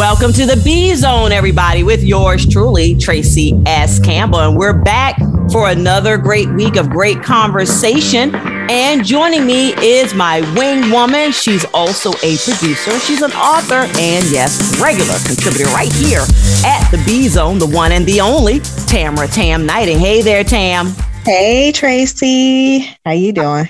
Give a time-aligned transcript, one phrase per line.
[0.00, 4.00] Welcome to the B Zone, everybody, with yours truly, Tracy S.
[4.00, 4.38] Campbell.
[4.38, 5.18] And we're back
[5.52, 8.34] for another great week of great conversation.
[8.34, 11.32] And joining me is my wing woman.
[11.32, 16.22] She's also a producer, she's an author, and yes, regular contributor right here
[16.64, 19.98] at the B Zone, the one and the only Tamara Tam Knighting.
[19.98, 20.94] Hey there, Tam.
[21.26, 23.68] Hey Tracy, how you doing?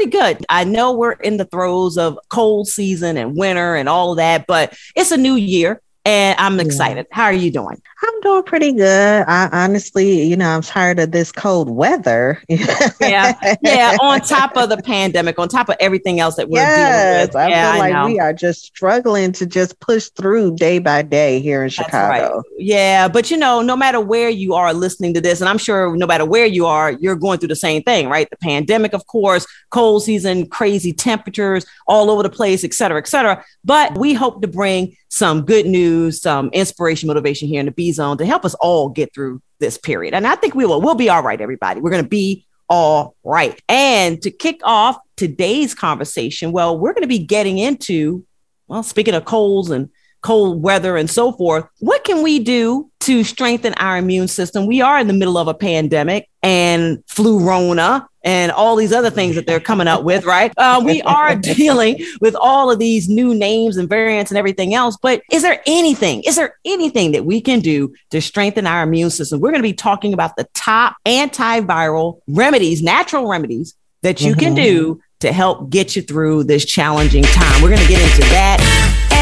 [0.00, 0.46] Pretty good.
[0.48, 4.46] I know we're in the throes of cold season and winter and all of that,
[4.46, 7.06] but it's a new year and I'm excited.
[7.10, 7.16] Yeah.
[7.16, 7.80] How are you doing?
[8.02, 9.24] I'm doing pretty good.
[9.28, 12.42] I honestly, you know, I'm tired of this cold weather.
[12.48, 13.96] yeah, yeah.
[14.02, 17.36] On top of the pandemic, on top of everything else that we're yes, dealing with.
[17.36, 21.40] I yeah, feel like we are just struggling to just push through day by day
[21.40, 22.36] here in That's Chicago.
[22.36, 22.44] Right.
[22.58, 25.94] Yeah, but you know, no matter where you are listening to this, and I'm sure
[25.96, 28.28] no matter where you are, you're going through the same thing, right?
[28.30, 33.08] The pandemic, of course, cold season, crazy temperatures all over the place, et cetera, et
[33.08, 33.44] cetera.
[33.64, 37.92] But we hope to bring some good news, some inspiration, motivation here in the B
[37.92, 40.14] Zone to help us all get through this period.
[40.14, 40.80] And I think we will.
[40.80, 41.80] We'll be all right, everybody.
[41.80, 43.60] We're going to be all right.
[43.68, 48.24] And to kick off today's conversation, well, we're going to be getting into,
[48.68, 49.90] well, speaking of colds and
[50.22, 54.66] cold weather and so forth, what can we do to strengthen our immune system?
[54.66, 59.34] We are in the middle of a pandemic and flurona and all these other things
[59.36, 60.52] that they're coming up with, right?
[60.56, 64.96] Uh, we are dealing with all of these new names and variants and everything else.
[65.00, 69.10] But is there anything, is there anything that we can do to strengthen our immune
[69.10, 69.40] system?
[69.40, 74.40] We're going to be talking about the top antiviral remedies, natural remedies that you mm-hmm.
[74.40, 77.62] can do to help get you through this challenging time.
[77.62, 78.58] We're going to get into that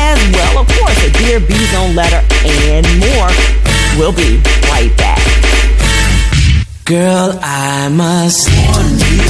[0.09, 0.59] as well.
[0.63, 3.31] Of course, a Dear B Zone letter and more.
[3.97, 4.41] We'll be
[4.73, 5.21] right back.
[6.85, 9.21] Girl, I must warn you.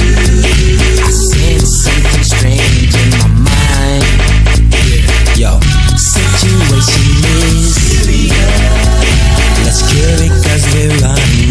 [1.03, 4.07] I sense something strange in my mind.
[5.35, 5.59] Yo,
[5.99, 7.11] situation
[7.43, 8.59] is serious.
[9.65, 11.49] Let's kill it cause we're running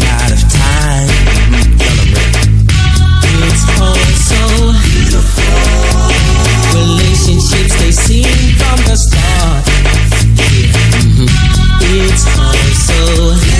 [13.17, 13.58] all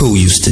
[0.00, 0.49] Who used to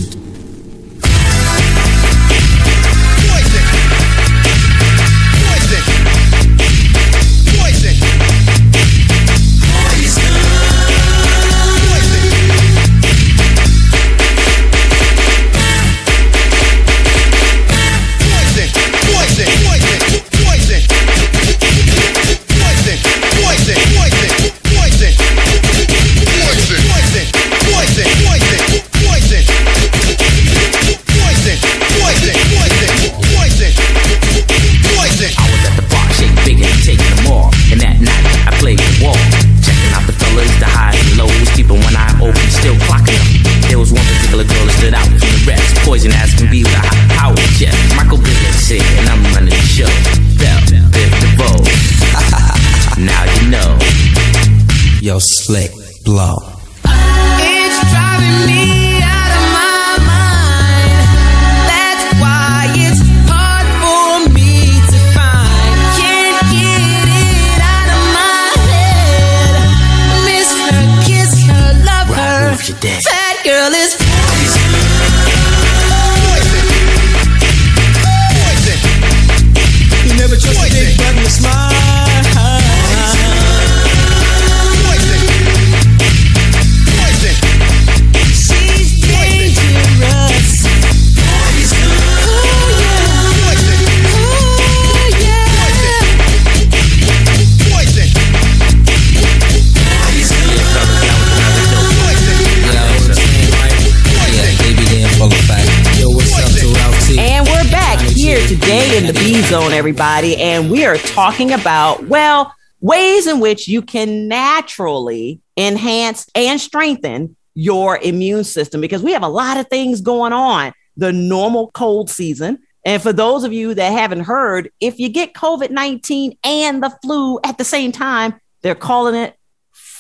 [109.89, 112.53] everybody, and we are talking about, well,
[112.83, 119.23] ways in which you can naturally enhance and strengthen your immune system because we have
[119.23, 120.75] a lot of things going on.
[120.99, 122.59] The normal cold season.
[122.85, 126.95] And for those of you that haven't heard, if you get COVID 19 and the
[127.03, 129.38] flu at the same time, they're calling it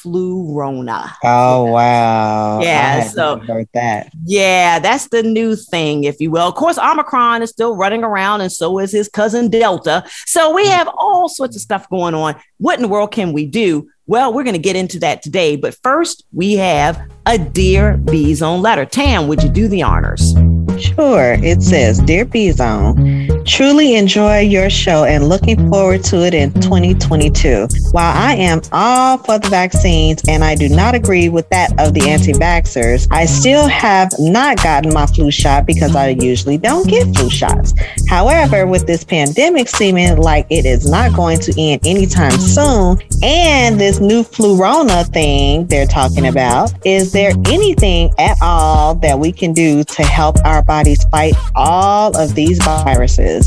[0.09, 1.11] Flurona.
[1.25, 2.61] Oh wow!
[2.61, 4.13] Yeah, so heard that.
[4.25, 6.49] Yeah, that's the new thing, if you will.
[6.49, 10.05] Of course, Omicron is still running around, and so is his cousin Delta.
[10.27, 10.71] So we mm.
[10.71, 12.37] have all sorts of stuff going on.
[12.59, 13.89] What in the world can we do?
[14.07, 15.57] Well, we're going to get into that today.
[15.57, 18.87] But first, we have a Dear B Zone letter.
[18.87, 20.33] Tam, would you do the honors?
[20.81, 21.35] Sure.
[21.35, 26.53] It says, Dear B Zone, truly enjoy your show and looking forward to it in
[26.53, 27.67] 2022.
[27.93, 31.95] While I am all for the vaccines and I do not agree with that of
[31.95, 36.87] the anti vaxxers, I still have not gotten my flu shot because I usually don't
[36.87, 37.73] get flu shots.
[38.09, 43.81] However, with this pandemic seeming like it is not going to end anytime soon, and
[43.81, 49.55] this new flurona thing they're talking about, is there anything at all that we can
[49.55, 53.38] do to help our bodies fight all of these viruses?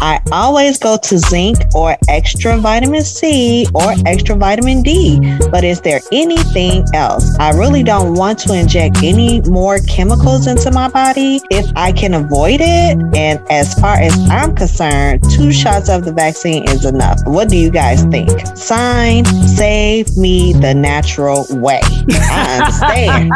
[0.00, 5.80] I always go to zinc or extra vitamin C or extra vitamin D, but is
[5.80, 7.36] there anything else?
[7.38, 12.14] I really don't want to inject any more chemicals into my body if I can
[12.14, 12.98] avoid it.
[13.16, 17.18] And as far as I'm concerned, two shots of the vaccine is enough.
[17.24, 18.30] What do you guys think?
[18.56, 21.80] Sign, save me the natural way.
[21.84, 23.30] I understand.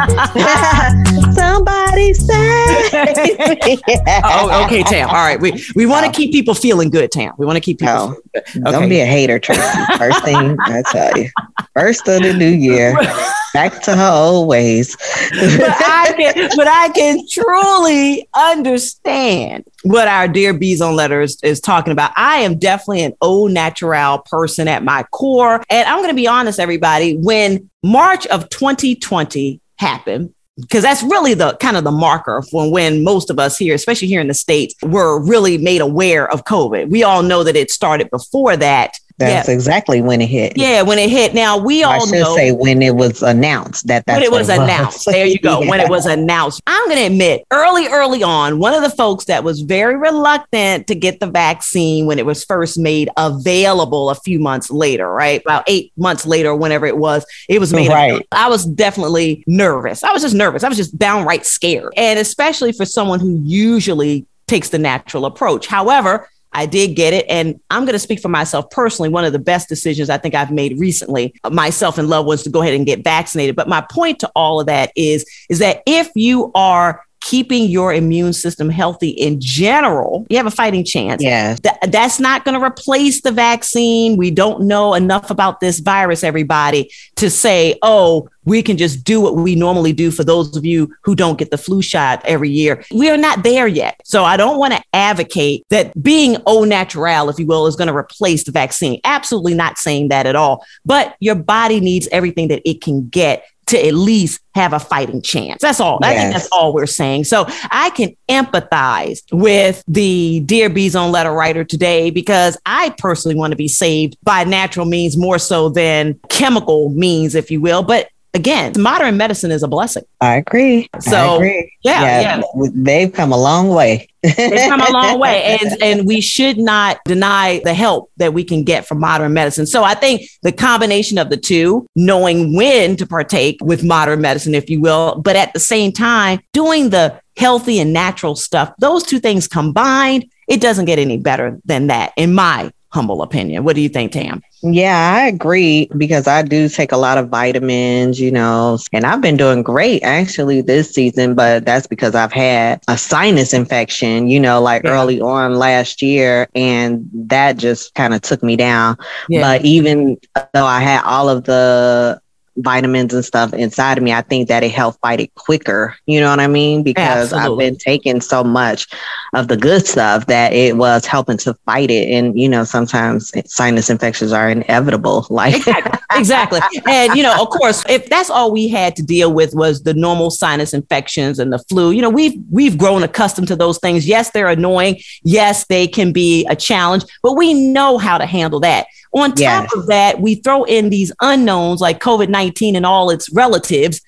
[1.35, 3.79] Somebody save me.
[4.23, 5.09] oh, okay, Tam.
[5.09, 5.39] All right.
[5.39, 7.33] We we want to keep people feeling good, Tam.
[7.37, 8.07] We want to keep people No.
[8.45, 8.71] feeling good.
[8.71, 9.61] Don't be a hater, Tracy.
[9.97, 11.29] First thing I tell you.
[11.73, 12.95] First of the new year.
[13.53, 14.95] Back to her old ways.
[15.31, 21.59] but I can, but I can truly understand what our dear B Zone Letters is
[21.59, 22.11] talking about.
[22.17, 26.27] I am definitely an old natural person at my core, and I'm going to be
[26.27, 27.17] honest, everybody.
[27.17, 30.33] When March of 2020 happened.
[30.59, 34.07] Because that's really the kind of the marker for when most of us here, especially
[34.07, 36.89] here in the States, were really made aware of COVID.
[36.89, 38.99] We all know that it started before that.
[39.19, 40.53] That's exactly when it hit.
[40.57, 41.33] Yeah, when it hit.
[41.33, 44.31] Now we I all should know say when it was announced that that's when it
[44.31, 45.07] what was announced.
[45.11, 45.59] There you go.
[45.67, 46.61] When it was announced.
[46.67, 50.85] I'm going to admit, early, early on, one of the folks that was very reluctant
[50.87, 55.41] to get the vaccine when it was first made available a few months later, right?
[55.41, 58.05] About eight months later, whenever it was, it was made Right.
[58.07, 58.27] available.
[58.31, 60.03] I was definitely nervous.
[60.03, 60.63] I was just nervous.
[60.63, 61.93] I was just downright scared.
[61.97, 65.67] And especially for someone who usually takes the natural approach.
[65.67, 67.23] However, I did get it.
[67.29, 69.09] And I'm going to speak for myself personally.
[69.09, 72.41] One of the best decisions I think I've made recently, uh, myself and loved ones
[72.43, 73.55] to go ahead and get vaccinated.
[73.55, 77.93] But my point to all of that is, is that if you are keeping your
[77.93, 81.21] immune system healthy in general, you have a fighting chance.
[81.21, 81.59] Yes.
[81.59, 84.17] Th- that's not going to replace the vaccine.
[84.17, 89.19] We don't know enough about this virus, everybody, to say, oh, we can just do
[89.19, 92.49] what we normally do for those of you who don't get the flu shot every
[92.49, 92.83] year.
[92.93, 93.99] We are not there yet.
[94.05, 97.89] So I don't want to advocate that being au natural, if you will, is going
[97.89, 99.01] to replace the vaccine.
[99.03, 100.65] Absolutely not saying that at all.
[100.85, 105.21] But your body needs everything that it can get to at least have a fighting
[105.21, 105.61] chance.
[105.61, 105.99] That's all.
[106.01, 107.25] I think that's all we're saying.
[107.25, 113.35] So I can empathize with the Dear B Zone letter writer today because I personally
[113.35, 117.83] want to be saved by natural means more so than chemical means, if you will.
[117.83, 120.03] But again, modern medicine is a blessing.
[120.21, 120.89] I agree.
[120.93, 121.71] I So, agree.
[121.83, 122.41] yeah, yeah.
[122.73, 124.07] They've come a long way.
[124.35, 128.43] They've come a long way, and and we should not deny the help that we
[128.43, 129.65] can get from modern medicine.
[129.65, 134.55] So I think the combination of the two, knowing when to partake with modern medicine,
[134.55, 139.03] if you will, but at the same time doing the healthy and natural stuff, those
[139.03, 143.63] two things combined, it doesn't get any better than that, in my humble opinion.
[143.63, 144.41] What do you think, Tam?
[144.63, 149.21] Yeah, I agree because I do take a lot of vitamins, you know, and I've
[149.21, 154.39] been doing great actually this season, but that's because I've had a sinus infection, you
[154.39, 154.91] know, like Yeah.
[154.91, 158.97] early on last year, and that just kind of took me down.
[159.29, 159.41] Yeah.
[159.41, 160.17] But even
[160.53, 162.19] though I had all of the
[162.57, 165.95] vitamins and stuff inside of me, I think that it helped fight it quicker.
[166.05, 166.83] You know what I mean?
[166.83, 167.65] Because Absolutely.
[167.65, 168.87] I've been taking so much
[169.33, 172.09] of the good stuff that it was helping to fight it.
[172.09, 175.25] And, you know, sometimes sinus infections are inevitable.
[175.37, 175.99] Like, exactly.
[176.15, 176.61] exactly.
[176.87, 179.93] And you know, of course, if that's all we had to deal with was the
[179.93, 184.07] normal sinus infections and the flu, you know, we've we've grown accustomed to those things.
[184.07, 184.99] Yes, they're annoying.
[185.23, 188.87] Yes, they can be a challenge, but we know how to handle that.
[189.17, 189.73] On top Yes.
[189.75, 193.99] of that, we throw in these unknowns like COVID 19 and all its relatives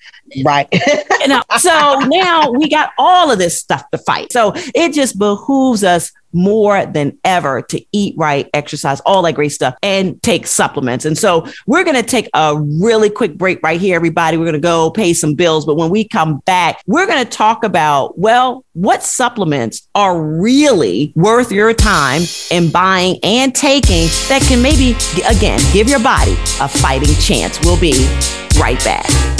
[0.44, 0.68] Right.
[1.20, 4.32] you know, so now we got all of this stuff to fight.
[4.32, 9.50] So it just behooves us more than ever to eat right, exercise, all that great
[9.50, 11.04] stuff, and take supplements.
[11.04, 14.36] And so we're going to take a really quick break right here, everybody.
[14.36, 15.66] We're going to go pay some bills.
[15.66, 21.12] But when we come back, we're going to talk about, well, what supplements are really
[21.16, 24.96] worth your time in buying and taking that can maybe,
[25.28, 27.58] again, give your body a fighting chance.
[27.60, 28.08] We'll be
[28.58, 29.39] right back.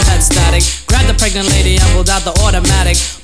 [0.09, 0.63] had static.
[0.87, 3.20] Grabbed the pregnant lady and pulled out the automatic.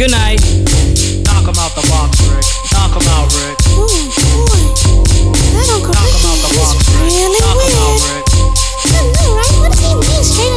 [0.00, 0.40] Good night.
[1.22, 2.42] Knock him out the box, Rick.
[2.72, 3.54] Knock him out, Rick.
[3.76, 4.64] Ooh, boy.
[5.54, 7.14] That Uncle Knock him out the box, Rick.
[7.14, 7.70] really Knock weird.
[7.70, 9.06] I
[9.38, 9.54] right?
[9.60, 10.24] What does he mean?
[10.24, 10.56] Straight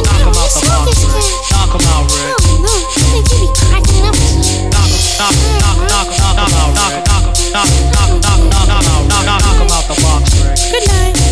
[2.82, 4.16] I think he'd be cracking up.
[4.74, 9.28] Knock knock knock knock out, Knock knock knock knock him out, Rick.
[9.28, 10.58] Knock him out the box, Rick.
[10.72, 11.23] Good night.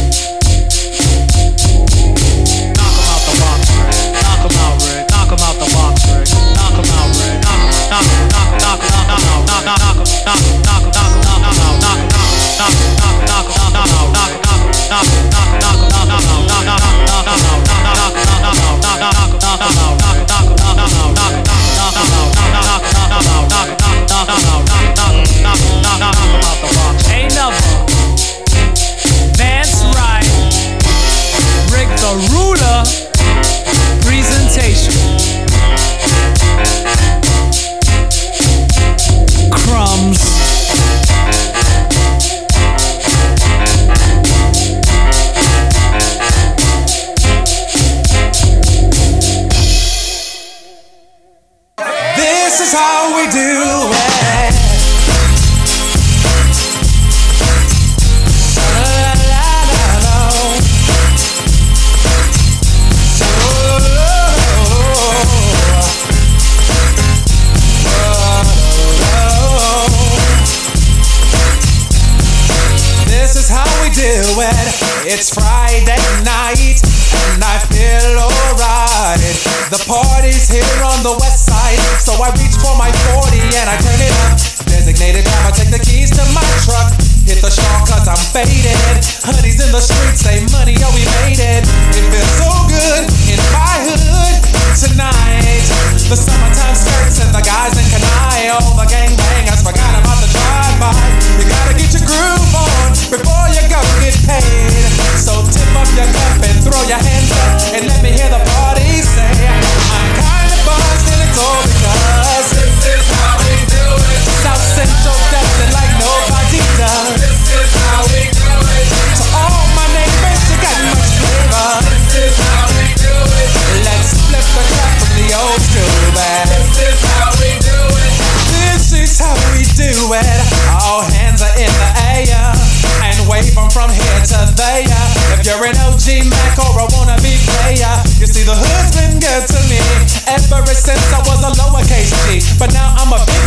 [142.63, 143.43] But now I'm a big.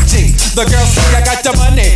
[0.55, 1.95] The girls see I got the money,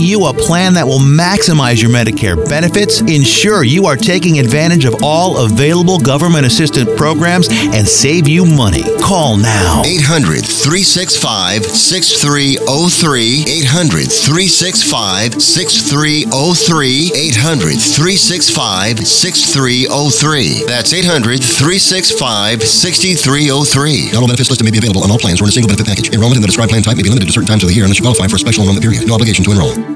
[0.00, 4.96] you a plan that will maximize your Medicare benefits, ensure you are taking advantage of
[5.02, 8.82] all available government assistance programs, and save you money.
[9.00, 9.82] Call now.
[9.84, 13.44] 800 365 6303.
[13.46, 17.12] 800 365 6303.
[17.14, 20.64] 800 365 6303.
[20.66, 24.12] That's 800 365 6303.
[24.12, 25.86] Not all benefits listed may be available on all plans or in a single benefit
[25.86, 26.14] package.
[26.14, 27.84] Enrollment in the described plan type may be limited to certain times of the year
[27.84, 29.06] unless you qualify for a special enrollment period.
[29.06, 29.89] No obligation to enroll.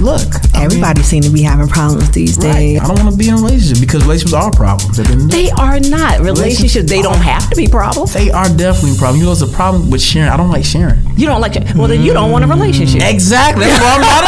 [0.00, 0.20] look,
[0.54, 2.78] I Everybody seem to be having problems these mean, days.
[2.80, 4.98] I don't want to be in a relationship because relationships are problems.
[4.98, 6.90] At the end of the They are not relationships.
[6.90, 8.12] They don't have to be problems.
[8.12, 9.20] They are definitely problems.
[9.20, 10.28] You know, it's a problem with sharing.
[10.28, 11.00] I don't like sharing.
[11.16, 11.54] You don't like.
[11.74, 13.00] Well, then you don't want a relationship.
[13.02, 13.64] Exactly.
[13.64, 14.24] That's why I'm not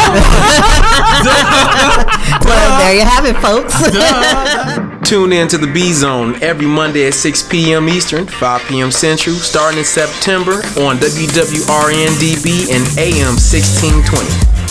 [2.47, 3.75] Well, there you have it, folks.
[5.07, 7.87] Tune in to the B Zone every Monday at 6 p.m.
[7.87, 8.91] Eastern, 5 p.m.
[8.91, 14.66] Central, starting in September on WWRNDB and AM 1620.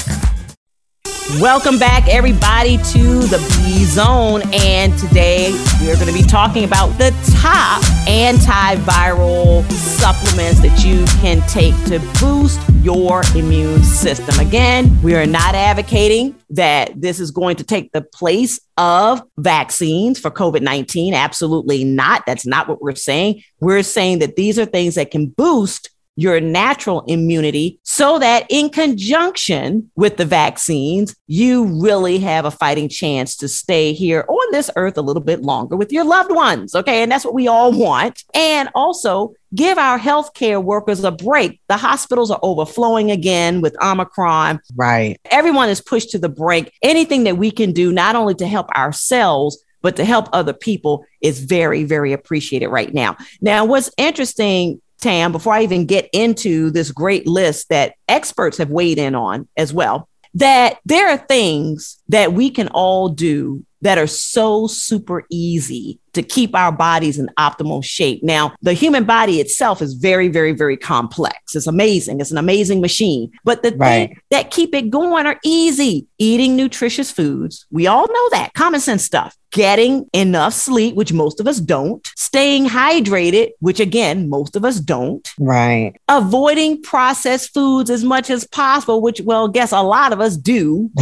[1.34, 4.42] Welcome back, everybody, to the B Zone.
[4.54, 7.10] And today we are going to be talking about the
[7.42, 14.38] top antiviral supplements that you can take to boost your immune system.
[14.38, 20.20] Again, we are not advocating that this is going to take the place of vaccines
[20.20, 21.12] for COVID 19.
[21.12, 22.24] Absolutely not.
[22.24, 23.42] That's not what we're saying.
[23.58, 28.70] We're saying that these are things that can boost your natural immunity so that in
[28.70, 34.70] conjunction with the vaccines, you really have a fighting chance to stay here on this
[34.76, 36.74] earth a little bit longer with your loved ones.
[36.74, 37.02] Okay.
[37.02, 38.24] And that's what we all want.
[38.34, 41.60] And also, give our healthcare workers a break.
[41.68, 44.60] The hospitals are overflowing again with Omicron.
[44.74, 45.18] Right.
[45.30, 46.72] Everyone is pushed to the brink.
[46.82, 51.04] Anything that we can do, not only to help ourselves, but to help other people
[51.20, 53.16] is very, very appreciated right now.
[53.40, 58.70] Now, what's interesting, Tam, before I even get into this great list that experts have
[58.70, 63.98] weighed in on as well, that there are things that we can all do that
[63.98, 68.22] are so super easy to keep our bodies in optimal shape.
[68.22, 71.54] Now, the human body itself is very, very, very complex.
[71.54, 72.20] It's amazing.
[72.20, 73.30] It's an amazing machine.
[73.44, 74.08] But the Right.
[74.08, 76.06] things that keep it going are easy.
[76.18, 77.66] Eating nutritious foods.
[77.70, 78.54] We all know that.
[78.54, 79.36] Common sense stuff.
[79.56, 82.06] Getting enough sleep, which most of us don't.
[82.14, 85.94] Staying hydrated, which again, most of us don't Right.
[86.10, 90.90] avoiding processed foods as much as possible, which, well, guess a lot of us do.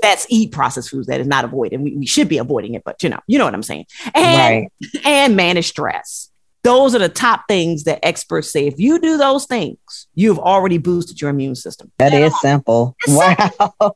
[0.00, 1.08] That's eat processed foods.
[1.08, 1.82] That is not avoiding.
[1.82, 3.84] We, we should be avoiding it, but you know, you know what I'm saying.
[4.14, 4.68] And
[5.04, 6.30] and manage stress.
[6.64, 8.68] Those are the top things that experts say.
[8.68, 11.90] If you do those things, you've already boosted your immune system.
[11.98, 12.96] That is simple.
[13.08, 13.50] Wow.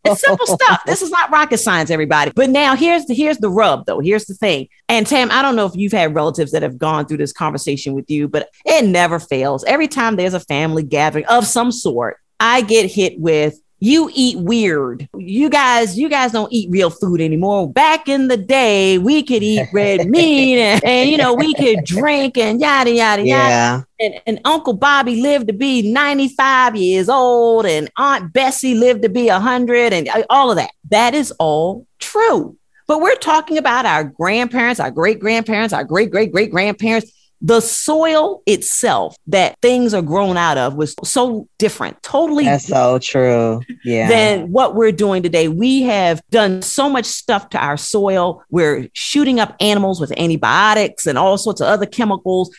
[0.04, 0.82] It's simple stuff.
[0.84, 2.32] This is not rocket science, everybody.
[2.34, 4.00] But now here's the here's the rub, though.
[4.00, 4.68] Here's the thing.
[4.88, 7.94] And Tam, I don't know if you've had relatives that have gone through this conversation
[7.94, 9.62] with you, but it never fails.
[9.64, 14.38] Every time there's a family gathering of some sort, I get hit with you eat
[14.38, 15.08] weird.
[15.16, 17.70] You guys, you guys don't eat real food anymore.
[17.70, 21.84] Back in the day, we could eat red meat and, and you know, we could
[21.84, 23.82] drink and yada yada yada Yeah.
[24.00, 29.08] and, and Uncle Bobby lived to be 95 years old, and Aunt Bessie lived to
[29.08, 30.70] be 100, and uh, all of that.
[30.90, 32.56] That is all true.
[32.88, 37.10] But we're talking about our grandparents, our great grandparents, our great great great grandparents.
[37.42, 42.98] The soil itself that things are grown out of was so different, totally That's so
[42.98, 43.60] true.
[43.84, 44.08] Yeah.
[44.08, 45.48] than what we're doing today.
[45.48, 48.42] We have done so much stuff to our soil.
[48.50, 52.50] We're shooting up animals with antibiotics and all sorts of other chemicals.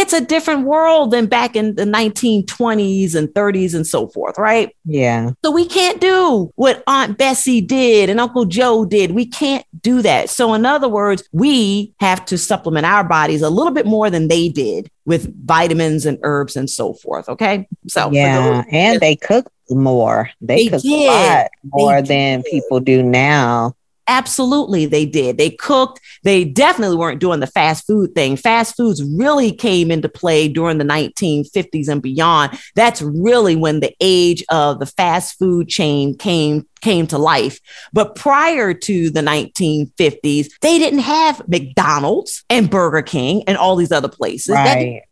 [0.00, 4.74] It's a different world than back in the 1920s and 30s and so forth, right?
[4.84, 5.30] yeah.
[5.44, 9.10] So we can't do what Aunt Bessie did and Uncle Joe did.
[9.12, 10.30] We can't do that.
[10.30, 14.28] So, in other words, we have to supplement our bodies a little bit more than
[14.28, 17.28] they did with vitamins and herbs and so forth.
[17.28, 17.66] Okay.
[17.88, 18.62] So, Yeah.
[18.62, 20.30] those- And they cook more.
[20.40, 21.08] They, They cook did.
[21.10, 22.50] a lot more They than did.
[22.50, 23.74] people do now.
[24.08, 25.36] Absolutely, they did.
[25.36, 26.00] They cooked.
[26.24, 28.36] They definitely weren't doing the fast food thing.
[28.36, 32.58] Fast foods really came into play during the 1950s and beyond.
[32.74, 37.60] That's really when the age of the fast food chain came came to life.
[37.92, 43.92] But prior to the 1950s, they didn't have McDonald's and Burger King and all these
[43.92, 44.54] other places.
[44.54, 45.02] Right.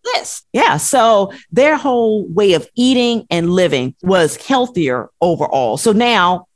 [0.53, 0.77] Yeah.
[0.77, 5.77] So their whole way of eating and living was healthier overall.
[5.77, 6.47] So now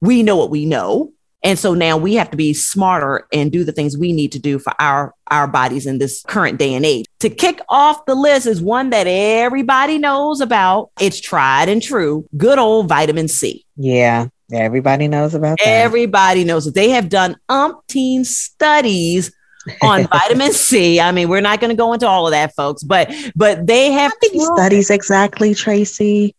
[0.00, 1.12] we know what we know.
[1.42, 4.38] And so now we have to be smarter and do the things we need to
[4.38, 7.06] do for our, our bodies in this current day and age.
[7.20, 10.90] To kick off the list is one that everybody knows about.
[11.00, 12.26] It's tried and true.
[12.36, 13.64] Good old vitamin C.
[13.76, 14.28] Yeah.
[14.52, 15.66] Everybody knows about that.
[15.66, 16.74] Everybody knows it.
[16.74, 19.32] They have done umpteen studies
[19.82, 21.00] on vitamin C.
[21.00, 23.92] I mean, we're not going to go into all of that, folks, but but they
[23.92, 26.34] have studies exactly, Tracy.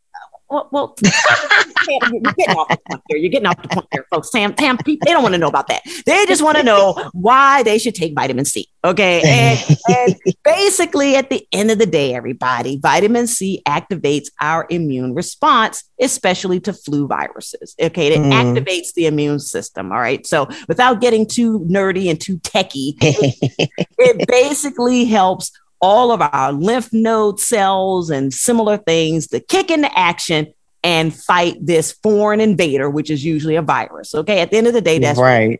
[0.51, 0.95] Well, well
[1.87, 1.99] you're
[2.33, 3.17] getting off the point here.
[3.17, 4.29] You're getting off the point here, folks.
[4.29, 5.81] Tam, Tam, they don't want to know about that.
[6.05, 8.67] They just want to know why they should take vitamin C.
[8.83, 9.21] Okay.
[9.31, 15.13] And, and basically, at the end of the day, everybody, vitamin C activates our immune
[15.15, 17.75] response, especially to flu viruses.
[17.81, 18.07] Okay.
[18.07, 18.31] It Mm.
[18.33, 19.91] activates the immune system.
[19.91, 20.27] All right.
[20.27, 26.93] So, without getting too nerdy and too techy, it basically helps all of our lymph
[26.93, 33.09] node cells and similar things to kick into action and fight this foreign invader, which
[33.09, 34.15] is usually a virus.
[34.15, 34.39] Okay.
[34.39, 35.59] At the end of the day, that's right.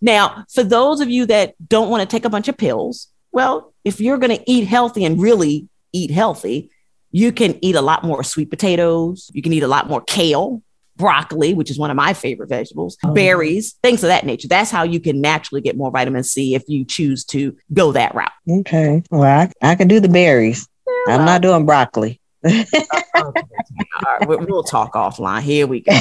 [0.00, 3.72] Now, for those of you that don't want to take a bunch of pills, well,
[3.84, 6.70] if you're going to eat healthy and really eat healthy,
[7.12, 9.30] you can eat a lot more sweet potatoes.
[9.32, 10.62] You can eat a lot more kale,
[10.96, 14.48] broccoli, which is one of my favorite vegetables, oh, berries, things of that nature.
[14.48, 18.14] That's how you can naturally get more vitamin C if you choose to go that
[18.14, 18.32] route.
[18.48, 19.02] Okay.
[19.10, 20.68] Well, I, I can do the berries.
[21.08, 22.20] I'm not doing broccoli.
[22.44, 23.32] All
[24.04, 25.42] right, we- we'll talk offline.
[25.42, 25.92] Here we go.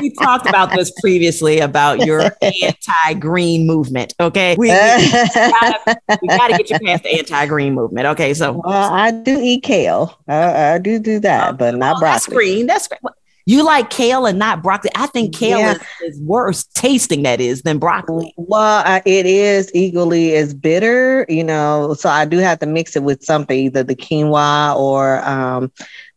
[0.00, 4.14] we talked about this previously about your anti-green movement.
[4.20, 8.06] Okay, we, we, gotta, we gotta get you past the anti-green movement.
[8.08, 10.18] Okay, so Well, I do eat kale.
[10.28, 12.46] I, I do do that, oh, but not Oh, that's broccoli.
[12.54, 12.66] green.
[12.66, 13.00] That's great.
[13.46, 14.90] You like kale and not broccoli.
[14.94, 15.72] I think kale Yeah.
[15.72, 18.32] is, is worse tasting that is than broccoli.
[18.36, 21.94] Well, I, it is equally as bitter, you know.
[21.94, 25.72] So I do have to mix it with something, either the quinoa or um,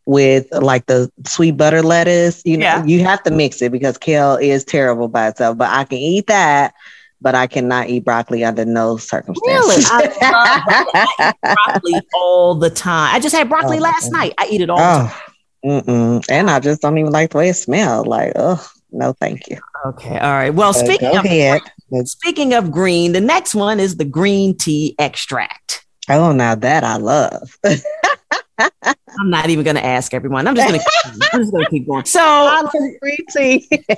[0.06, 2.42] with like the sweet butter lettuce.
[2.44, 2.84] You know, Yeah.
[2.84, 5.56] you have to mix it because kale is terrible by itself.
[5.56, 6.74] But I can eat that,
[7.22, 9.00] but I cannot eat broccoli under no Really?
[9.00, 9.88] circumstances.
[9.90, 9.98] I
[10.30, 10.92] love broccoli.
[10.94, 13.14] I eat broccoli all the time.
[13.14, 14.34] I just had broccoli Oh, last night.
[14.38, 15.10] I eat it all the time.
[15.16, 15.20] oh,
[15.64, 16.24] mm-mm.
[16.28, 18.06] and I just don't even like the way it smells.
[18.06, 19.58] Like, oh no, thank you.
[19.86, 20.18] Okay.
[20.18, 20.50] All right.
[20.50, 21.62] Well, But speaking of ahead.
[22.04, 25.84] speaking of green, the next one is the green tea extract.
[26.08, 27.58] Oh, now that I love.
[28.58, 30.46] I'm not even going to ask everyone.
[30.46, 30.86] I'm just going to
[31.32, 32.04] I'm just going to keep going.
[32.04, 32.68] So,
[33.00, 33.68] green tea.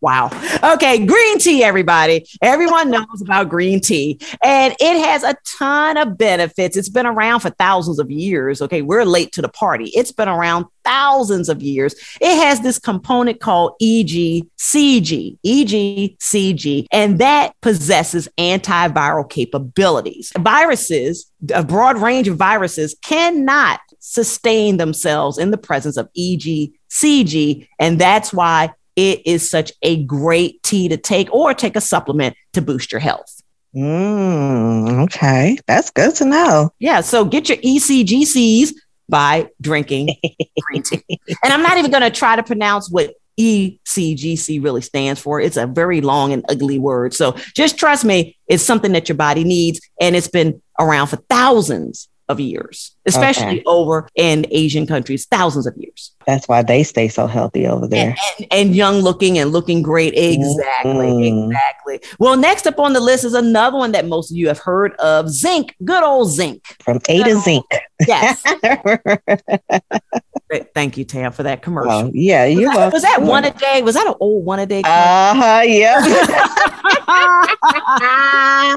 [0.00, 0.30] wow.
[0.62, 2.26] Okay, green tea everybody.
[2.42, 6.76] Everyone knows about green tea and it has a ton of benefits.
[6.76, 8.62] It's been around for thousands of years.
[8.62, 9.90] Okay, we're late to the party.
[9.94, 11.94] It's been around thousands of years.
[12.20, 20.32] It has this component called EGCG, EGCG, and that possesses antiviral capabilities.
[20.38, 28.00] Viruses, a broad range of viruses, cannot sustain themselves in the presence of EGCG, and
[28.00, 32.60] that's why it is such a great tea to take or take a supplement to
[32.60, 33.40] boost your health.
[33.72, 36.70] Mm, okay, that's good to know.
[36.80, 38.72] Yeah, so get your ECGCs
[39.08, 40.16] by drinking
[40.62, 41.20] green tea.
[41.44, 45.40] And I'm not even going to try to pronounce what ECGC really stands for.
[45.40, 47.14] It's a very long and ugly word.
[47.14, 51.18] So just trust me, it's something that your body needs and it's been around for
[51.28, 53.62] thousands of years, especially Okay.
[53.66, 56.12] over in Asian countries, thousands of years.
[56.26, 58.14] That's why they stay so healthy over there.
[58.38, 60.12] And, and young looking and looking great.
[60.14, 60.92] Exactly.
[60.92, 61.46] Mhm.
[61.46, 62.00] Exactly.
[62.18, 64.92] Well, next up on the list is another one that most of you have heard
[64.96, 65.74] of zinc.
[65.84, 66.62] Good old zinc.
[66.84, 67.64] From A to zinc.
[68.06, 68.42] Yes.
[70.74, 71.92] Thank you, Tam, for that commercial.
[71.92, 73.82] Oh, yeah, you're that, was that one a day?
[73.82, 74.80] Was that an old one a day?
[74.84, 75.62] Uh huh.
[75.64, 75.98] Yeah.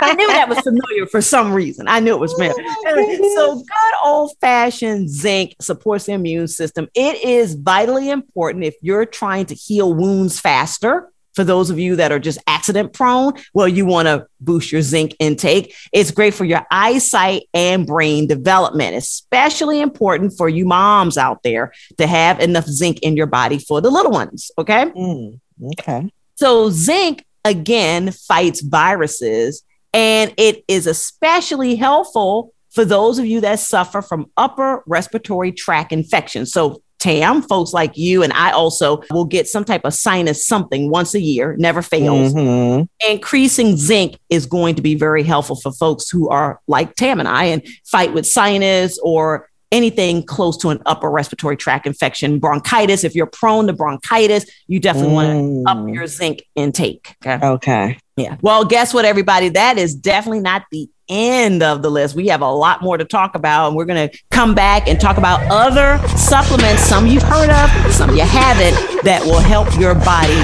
[0.00, 1.86] I knew that was familiar for some reason.
[1.88, 3.16] I knew it was familiar.
[3.34, 6.88] So, good old fashioned zinc supports the immune system.
[6.94, 11.08] It is vitally important if you're trying to heal wounds faster.
[11.34, 14.82] For those of you that are just accident prone, well, you want to boost your
[14.82, 15.74] zinc intake.
[15.90, 21.72] It's great for your eyesight and brain development, especially important for you moms out there
[21.96, 24.50] to have enough zinc in your body for the little ones.
[24.58, 24.84] Okay.
[24.84, 25.40] Mm,
[25.72, 26.12] okay.
[26.34, 33.58] So, zinc again fights viruses, and it is especially helpful for those of you that
[33.58, 36.52] suffer from upper respiratory tract infections.
[36.52, 40.88] So, Tam, folks like you and I also will get some type of sinus something
[40.88, 42.32] once a year, never fails.
[42.32, 42.86] Mhm.
[43.08, 47.28] Increasing zinc is going to be very helpful for folks who are like Tam and
[47.28, 53.02] I and fight with sinus or anything close to an upper respiratory tract infection, bronchitis.
[53.04, 55.28] If you're prone to bronchitis, you definitely want
[55.66, 55.94] to up Mm.
[55.94, 57.16] your zinc intake.
[57.26, 57.44] Okay.
[57.44, 57.98] Okay.
[58.16, 58.36] Yeah.
[58.42, 59.48] Well, guess what, everybody?
[59.48, 62.14] That is definitely not the end of the list.
[62.14, 65.00] We have a lot more to talk about, and we're going to come back and
[65.00, 69.94] talk about other supplements, some you've heard of, some you haven't, that will help your
[69.94, 70.36] body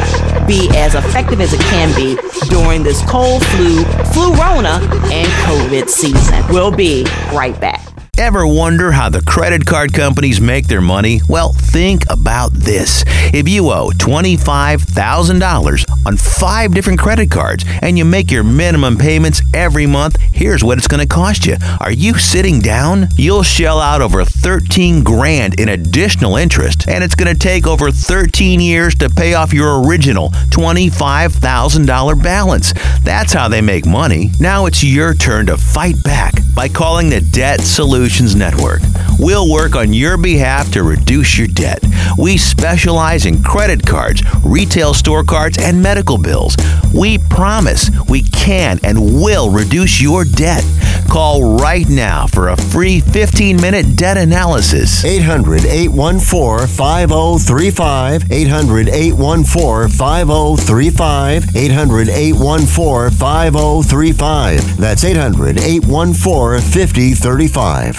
[0.46, 2.16] be as effective as it can be
[2.48, 4.81] during this cold flu, flurona,
[5.12, 6.44] and COVID season.
[6.48, 7.87] We'll be right back.
[8.18, 11.20] Ever wonder how the credit card companies make their money?
[11.28, 13.04] Well, think about this.
[13.33, 19.40] If you owe $25,000 on five different credit cards and you make your minimum payments
[19.54, 21.59] every month, here's what it's going to cost you.
[21.78, 23.07] Are you sitting down?
[23.14, 27.92] You'll shell out over 13 grand in additional interest, and it's going to take over
[27.92, 32.74] 13 years to pay off your original $25,000 balance.
[33.04, 34.33] That's how they make money.
[34.40, 38.81] Now it's your turn to fight back by calling the Debt Solution Solutions Network.
[39.18, 41.85] We'll work on your behalf to reduce your debt.
[42.16, 46.57] We specialize in credit cards, retail store cards, and medical bills.
[46.94, 50.64] We promise we can and will reduce your debt.
[51.11, 55.05] Call right now for a free 15 minute debt analysis.
[55.05, 58.33] 800 814 5035.
[58.33, 61.57] 800 814 5035.
[61.57, 64.77] 800 814 5035.
[64.79, 67.97] That's 800 814 5035.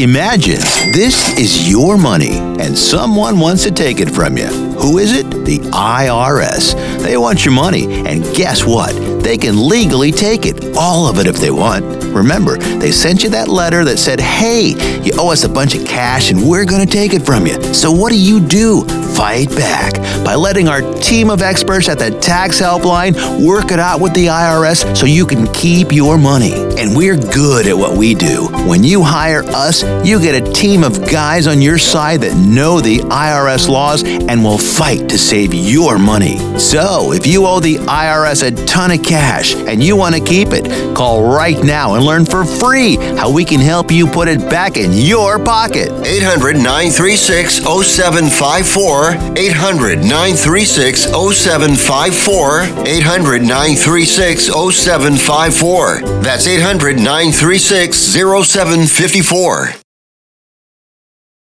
[0.00, 0.56] Imagine
[0.94, 4.69] this is your money and someone wants to take it from you.
[4.80, 5.30] Who is it?
[5.30, 6.74] The IRS.
[7.02, 8.94] They want your money, and guess what?
[9.22, 12.00] They can legally take it, all of it if they want.
[12.14, 15.86] Remember, they sent you that letter that said, hey, you owe us a bunch of
[15.86, 17.62] cash and we're going to take it from you.
[17.72, 18.84] So what do you do?
[19.14, 24.00] Fight back by letting our team of experts at the tax helpline work it out
[24.00, 26.52] with the IRS so you can keep your money.
[26.52, 28.48] And we're good at what we do.
[28.66, 32.80] When you hire us, you get a team of guys on your side that know
[32.80, 36.38] the IRS laws and will fight to save your money.
[36.58, 40.48] So, if you owe the IRS a ton of cash and you want to keep
[40.52, 44.40] it, call right now and learn for free how we can help you put it
[44.50, 45.90] back in your pocket.
[46.06, 49.36] 800 936 0754.
[49.36, 52.62] 800 936 0754.
[52.86, 56.00] 800 936 0754.
[56.22, 59.79] That's 800 936 0754.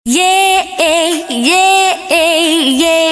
[0.08, 3.10] Yeah, yeah, yeah.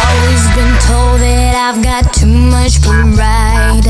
[0.00, 3.84] Always been told that I've got too much pride.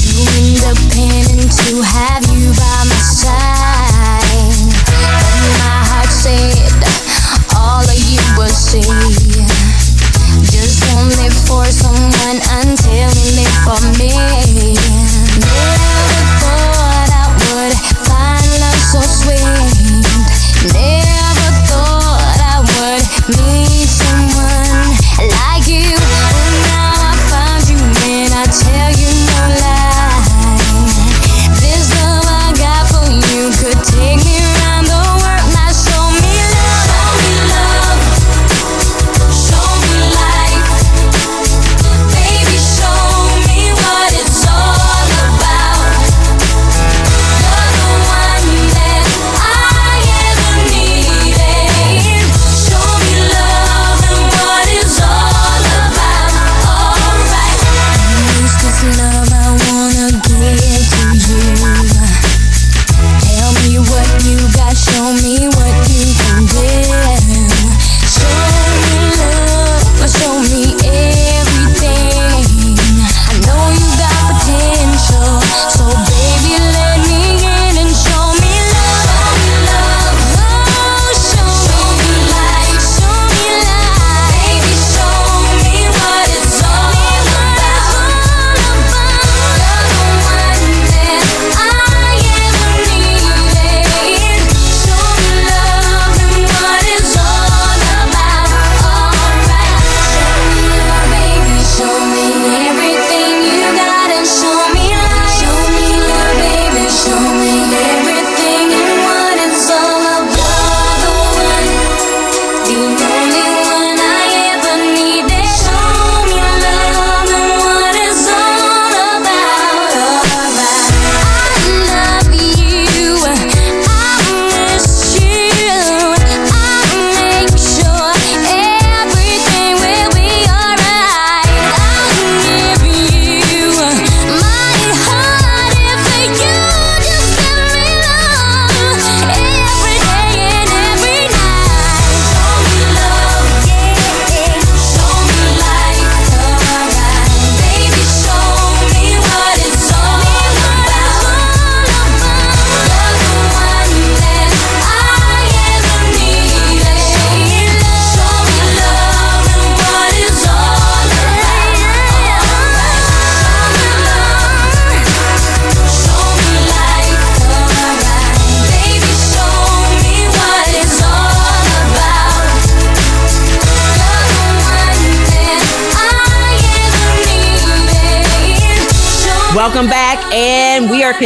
[0.00, 4.72] Too independent to have you by my side.
[4.88, 6.72] But my heart said
[7.60, 9.81] all of you see.
[11.02, 14.14] Live for someone until you live for me.
[15.42, 16.41] Never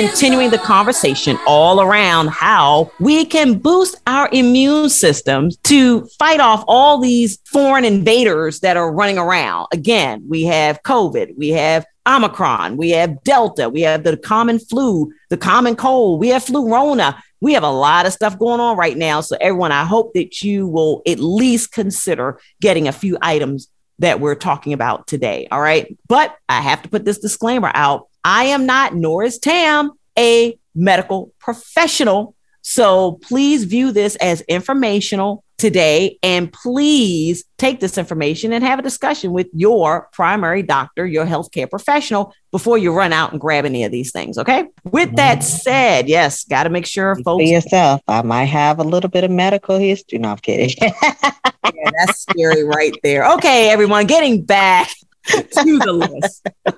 [0.06, 6.64] continuing the conversation all around how we can boost our immune systems to fight off
[6.68, 9.66] all these foreign invaders that are running around.
[9.72, 15.12] Again, we have COVID, we have Omicron, we have Delta, we have the common flu,
[15.28, 17.20] the common cold, we have Flurona.
[17.40, 19.20] We have a lot of stuff going on right now.
[19.20, 23.68] So, everyone, I hope that you will at least consider getting a few items
[23.98, 25.48] that we're talking about today.
[25.50, 25.96] All right.
[26.08, 28.08] But I have to put this disclaimer out.
[28.24, 32.34] I am not, nor is Tam, a medical professional.
[32.62, 36.18] So please view this as informational today.
[36.22, 41.68] And please take this information and have a discussion with your primary doctor, your healthcare
[41.68, 44.36] professional, before you run out and grab any of these things.
[44.36, 44.66] Okay.
[44.84, 45.46] With that mm-hmm.
[45.46, 47.44] said, yes, got to make sure For folks.
[47.44, 50.18] yourself, I might have a little bit of medical history.
[50.18, 50.76] No, I'm kidding.
[51.74, 53.30] Yeah, that's scary right there.
[53.34, 54.90] Okay, everyone, getting back
[55.26, 55.44] to
[55.78, 56.46] the list.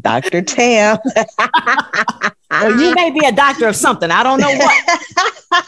[0.00, 0.42] Dr.
[0.42, 0.98] Tam.
[2.50, 4.10] Well, you may be a doctor of something.
[4.10, 5.00] I don't know what.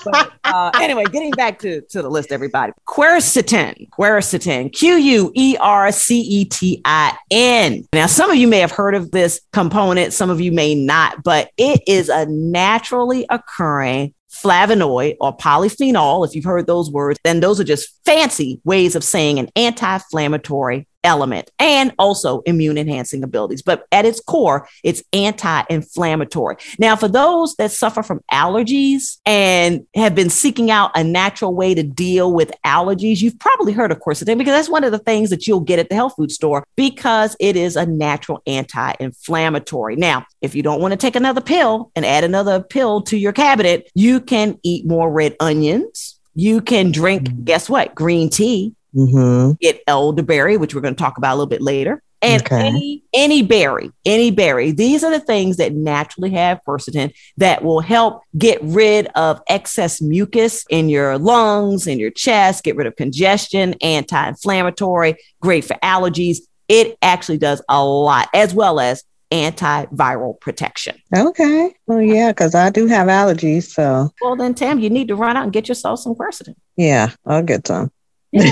[0.05, 2.73] But, uh, anyway, getting back to, to the list, everybody.
[2.87, 7.85] Quercetin, quercetin, Q U E R C E T I N.
[7.93, 11.23] Now, some of you may have heard of this component, some of you may not,
[11.25, 16.27] but it is a naturally occurring flavonoid or polyphenol.
[16.27, 19.95] If you've heard those words, then those are just fancy ways of saying an anti
[19.95, 23.63] inflammatory element and also immune enhancing abilities.
[23.63, 26.57] But at its core, it's anti inflammatory.
[26.79, 31.75] Now, for those that suffer from allergies and have been seeking out a natural way
[31.75, 35.31] to deal with allergies, you've probably heard of quercetin because that's one of the things
[35.31, 39.97] that you'll get at the health food store because it is a natural anti inflammatory.
[39.97, 43.33] Now, if you don't want to take another pill and add another pill to your
[43.33, 46.19] cabinet, you can eat more red onions.
[46.35, 47.45] You can drink, mm-hmm.
[47.45, 47.95] guess what?
[47.95, 49.53] Green tea Mm-hmm.
[49.61, 52.67] get elderberry, which we're going to talk about a little bit later, and Okay.
[52.69, 54.71] any any berry, any berry.
[54.73, 60.01] These are the things that naturally have quercetin that will help get rid of excess
[60.01, 66.39] mucus in your lungs, in your chest, get rid of congestion, anti-inflammatory, great for allergies.
[66.69, 70.97] It actually does a lot, as well as antiviral protection.
[71.17, 71.75] Okay.
[71.87, 73.65] Well, yeah, because I do have allergies.
[73.65, 76.55] So, Well, then, Tam, you need to run out and get yourself some quercetin.
[76.77, 77.91] yeah, I'll get some.
[78.33, 78.47] And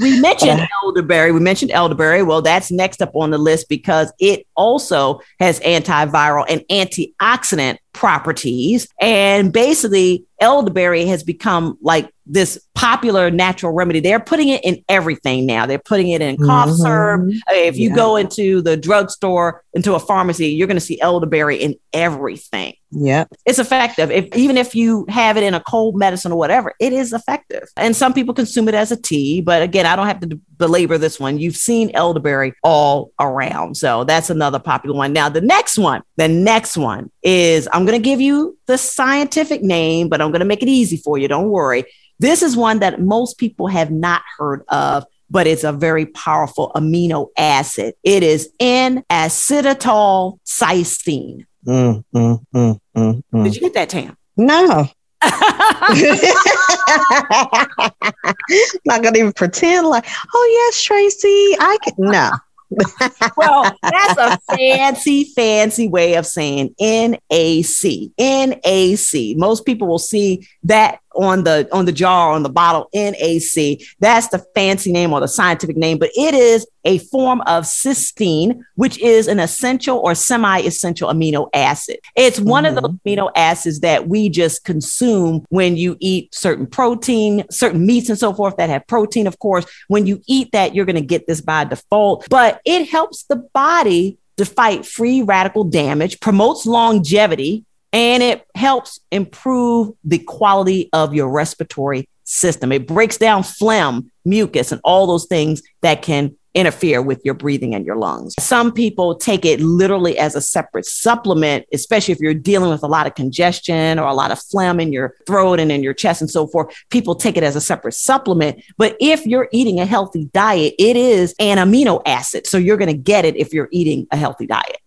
[0.00, 0.66] we mentioned uh-huh.
[0.84, 1.32] elderberry.
[1.32, 2.22] We mentioned elderberry.
[2.22, 8.86] Well, that's next up on the list because it also has antiviral and antioxidant properties.
[9.00, 14.00] And basically, elderberry has become like this popular natural remedy.
[14.00, 15.64] They're putting it in everything now.
[15.64, 16.76] They're putting it in cough Mhm.
[16.76, 17.34] syrup.
[17.50, 17.94] If you Yeah.
[17.96, 23.24] go into the drugstore, into a pharmacy, you're going to see elderberry in everything Yeah.
[23.46, 24.10] it's effective.
[24.10, 27.68] If even if you have it in a cold medicine or whatever, it is effective.
[27.76, 30.98] And some people consume it as a tea, but again, I don't have to belabor
[30.98, 31.38] this one.
[31.38, 33.76] You've seen elderberry all around.
[33.76, 35.12] So that's another popular one.
[35.12, 39.62] Now, the next one, the next one is I'm going to give you the scientific
[39.62, 41.28] name, but I'm going to make it easy for you.
[41.28, 41.84] Don't worry.
[42.18, 45.04] This is one that most people have not heard of.
[45.30, 47.94] But it's a very powerful amino acid.
[48.04, 51.46] It is N-acetylcysteine.
[51.66, 53.44] Mm, mm, mm, mm, mm.
[53.44, 54.18] Did you get that, Tam?
[54.36, 54.86] No.
[58.84, 60.04] Not gonna even pretend like,
[60.34, 61.94] oh yes, Tracy, I can.
[61.98, 62.30] No.
[63.36, 68.10] well, that's a fancy, fancy way of saying NAC.
[68.18, 69.36] NAC.
[69.36, 73.80] Most people will see that on the on the jar on the bottle NAC.
[74.00, 78.60] That's the fancy name or the scientific name, but it is a form of cysteine,
[78.74, 81.98] which is an essential or semi-essential amino acid.
[82.14, 83.08] It's one of those mm-hmm.
[83.08, 88.34] amino acids that we just consume when you eat certain protein, certain meats and so
[88.34, 89.64] forth that have protein, of course.
[89.88, 93.36] When you eat that, you're going to get this by default, but it helps the
[93.36, 101.14] body to fight free radical damage, promotes longevity, and it helps improve the quality of
[101.14, 102.72] your respiratory system.
[102.72, 107.74] It breaks down phlegm, mucus, and all those things that can interfere with your breathing
[107.74, 108.34] and your lungs.
[108.40, 112.88] Some people take it literally as a separate supplement, especially if you're dealing with a
[112.88, 116.20] lot of congestion or a lot of phlegm in your throat and in your chest
[116.20, 116.74] and so forth.
[116.90, 118.62] People take it as a separate supplement.
[118.76, 122.46] But if you're eating a healthy diet, it is an amino acid.
[122.46, 124.78] So you're going to get it if you're eating a healthy diet.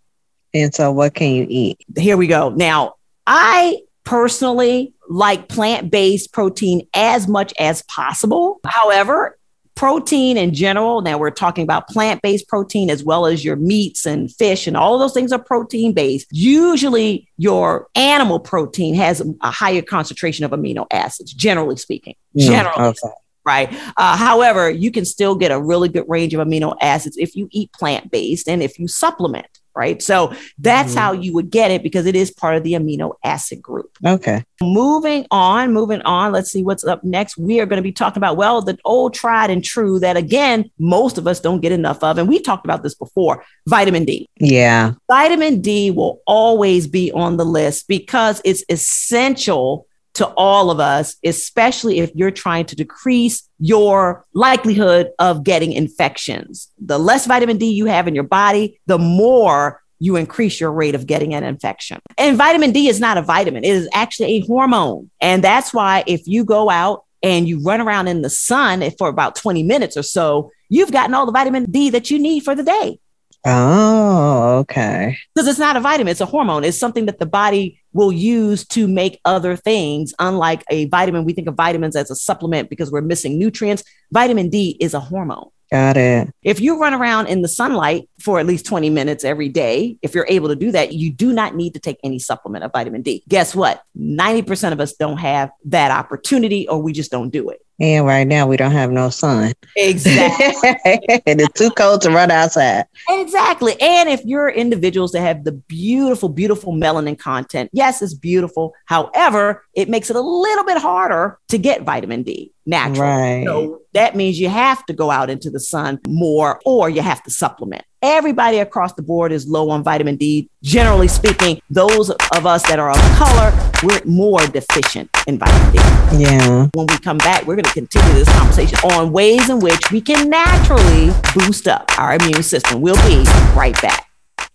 [0.53, 1.77] And so, what can you eat?
[1.97, 2.49] Here we go.
[2.49, 2.95] Now,
[3.27, 8.59] I personally like plant based protein as much as possible.
[8.65, 9.37] However,
[9.75, 14.05] protein in general, now we're talking about plant based protein as well as your meats
[14.05, 16.27] and fish, and all of those things are protein based.
[16.31, 22.15] Usually, your animal protein has a higher concentration of amino acids, generally speaking.
[22.35, 22.87] Mm, Generally.
[22.89, 23.13] okay.
[23.45, 23.73] right?
[23.97, 27.47] Uh, however, you can still get a really good range of amino acids if you
[27.51, 30.01] eat plant based and if you supplement, right?
[30.01, 30.97] So that's Mhm.
[30.97, 33.91] how you would get it because it is part of the amino acid group.
[34.05, 34.43] Okay.
[34.61, 36.31] Moving on, moving on.
[36.31, 37.37] Let's see what's up next.
[37.37, 40.71] We are going to be talking about, well, the old tried and true that, again,
[40.79, 42.17] most of us don't get enough of.
[42.17, 44.27] And we talked about this before vitamin D.
[44.39, 44.93] Yeah.
[45.09, 49.85] Vitamin D will always be on the list because it's essential
[50.17, 56.69] to all of us, especially if you're trying to decrease your likelihood of getting infections.
[56.79, 60.95] The less vitamin D you have in your body, the more you increase your rate
[60.95, 61.99] of getting an infection.
[62.17, 65.09] And vitamin D is not a vitamin, it is actually a hormone.
[65.21, 69.07] And that's why if you go out and you run around in the sun for
[69.09, 72.53] about 20 minutes or so, you've gotten all the vitamin D that you need for
[72.55, 72.99] the day
[73.45, 75.17] Oh, okay.
[75.33, 76.63] because it's not a vitamin, it's a hormone.
[76.63, 80.13] It's something that the body will use to make other things.
[80.19, 83.83] Unlike a vitamin, we think of vitamins as a supplement because we're missing nutrients.
[84.11, 85.49] Vitamin D is a hormone.
[85.71, 86.29] Got it.
[86.43, 90.15] If you run around in the sunlight for at least 20 minutes every day, if
[90.15, 93.01] you're able to do that, you do not need to take any supplement of vitamin
[93.01, 93.23] D.
[93.27, 93.81] Guess what?
[93.97, 97.59] 90% of us don't have that opportunity or we just don't do it.
[97.79, 99.53] And right now we don't have no sun.
[99.75, 100.79] Exactly.
[101.25, 102.85] and it's too cold to run outside.
[103.09, 103.79] Exactly.
[103.79, 108.73] And if you're individuals that have the beautiful, beautiful melanin content, yes, it's beautiful.
[108.85, 113.01] However, it makes it a little bit harder to get vitamin D naturally.
[113.01, 113.43] Right.
[113.45, 117.21] So that means you have to go out into the sun more or you have
[117.23, 117.83] to supplement.
[118.03, 120.49] Everybody across the board is low on vitamin D.
[120.61, 125.79] Generally speaking, those of us that are of color, we're more deficient in vitamin D.
[126.23, 126.67] Yeah.
[126.75, 129.99] When we come back, we're going to continue this conversation on ways in which we
[129.99, 132.81] can naturally boost up our immune system.
[132.81, 133.23] We'll be
[133.55, 134.06] right back.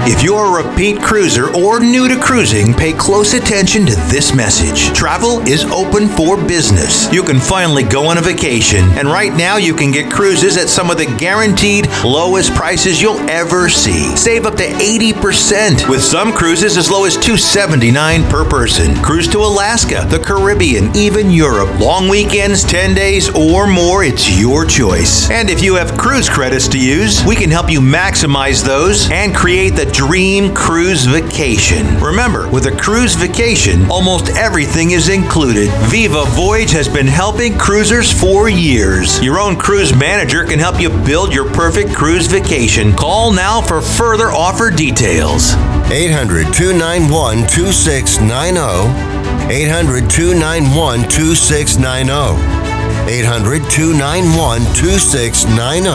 [0.00, 4.96] If you're a repeat cruiser or new to cruising, pay close attention to this message.
[4.96, 7.12] Travel is open for business.
[7.12, 10.68] You can finally go on a vacation, and right now you can get cruises at
[10.68, 14.14] some of the guaranteed lowest prices you'll ever see.
[14.16, 18.94] Save up to 80% with some cruises as low as 279 per person.
[19.02, 21.80] Cruise to Alaska, the Caribbean, even Europe.
[21.80, 25.28] Long weekends, 10 days or more, it's your choice.
[25.30, 29.34] And if you have cruise credits to use, we can help you maximize those and
[29.34, 31.98] create the dream cruise vacation.
[31.98, 35.70] Remember, with a cruise vacation, almost everything is included.
[35.90, 39.22] Viva Voyage has been helping cruisers for years.
[39.22, 42.94] Your own cruise manager can help you build your perfect cruise vacation.
[42.94, 45.54] Call now for further offer details.
[45.90, 48.60] 800 291 2690.
[49.50, 52.65] 800 291 2690.
[53.08, 55.90] 800 291 2690.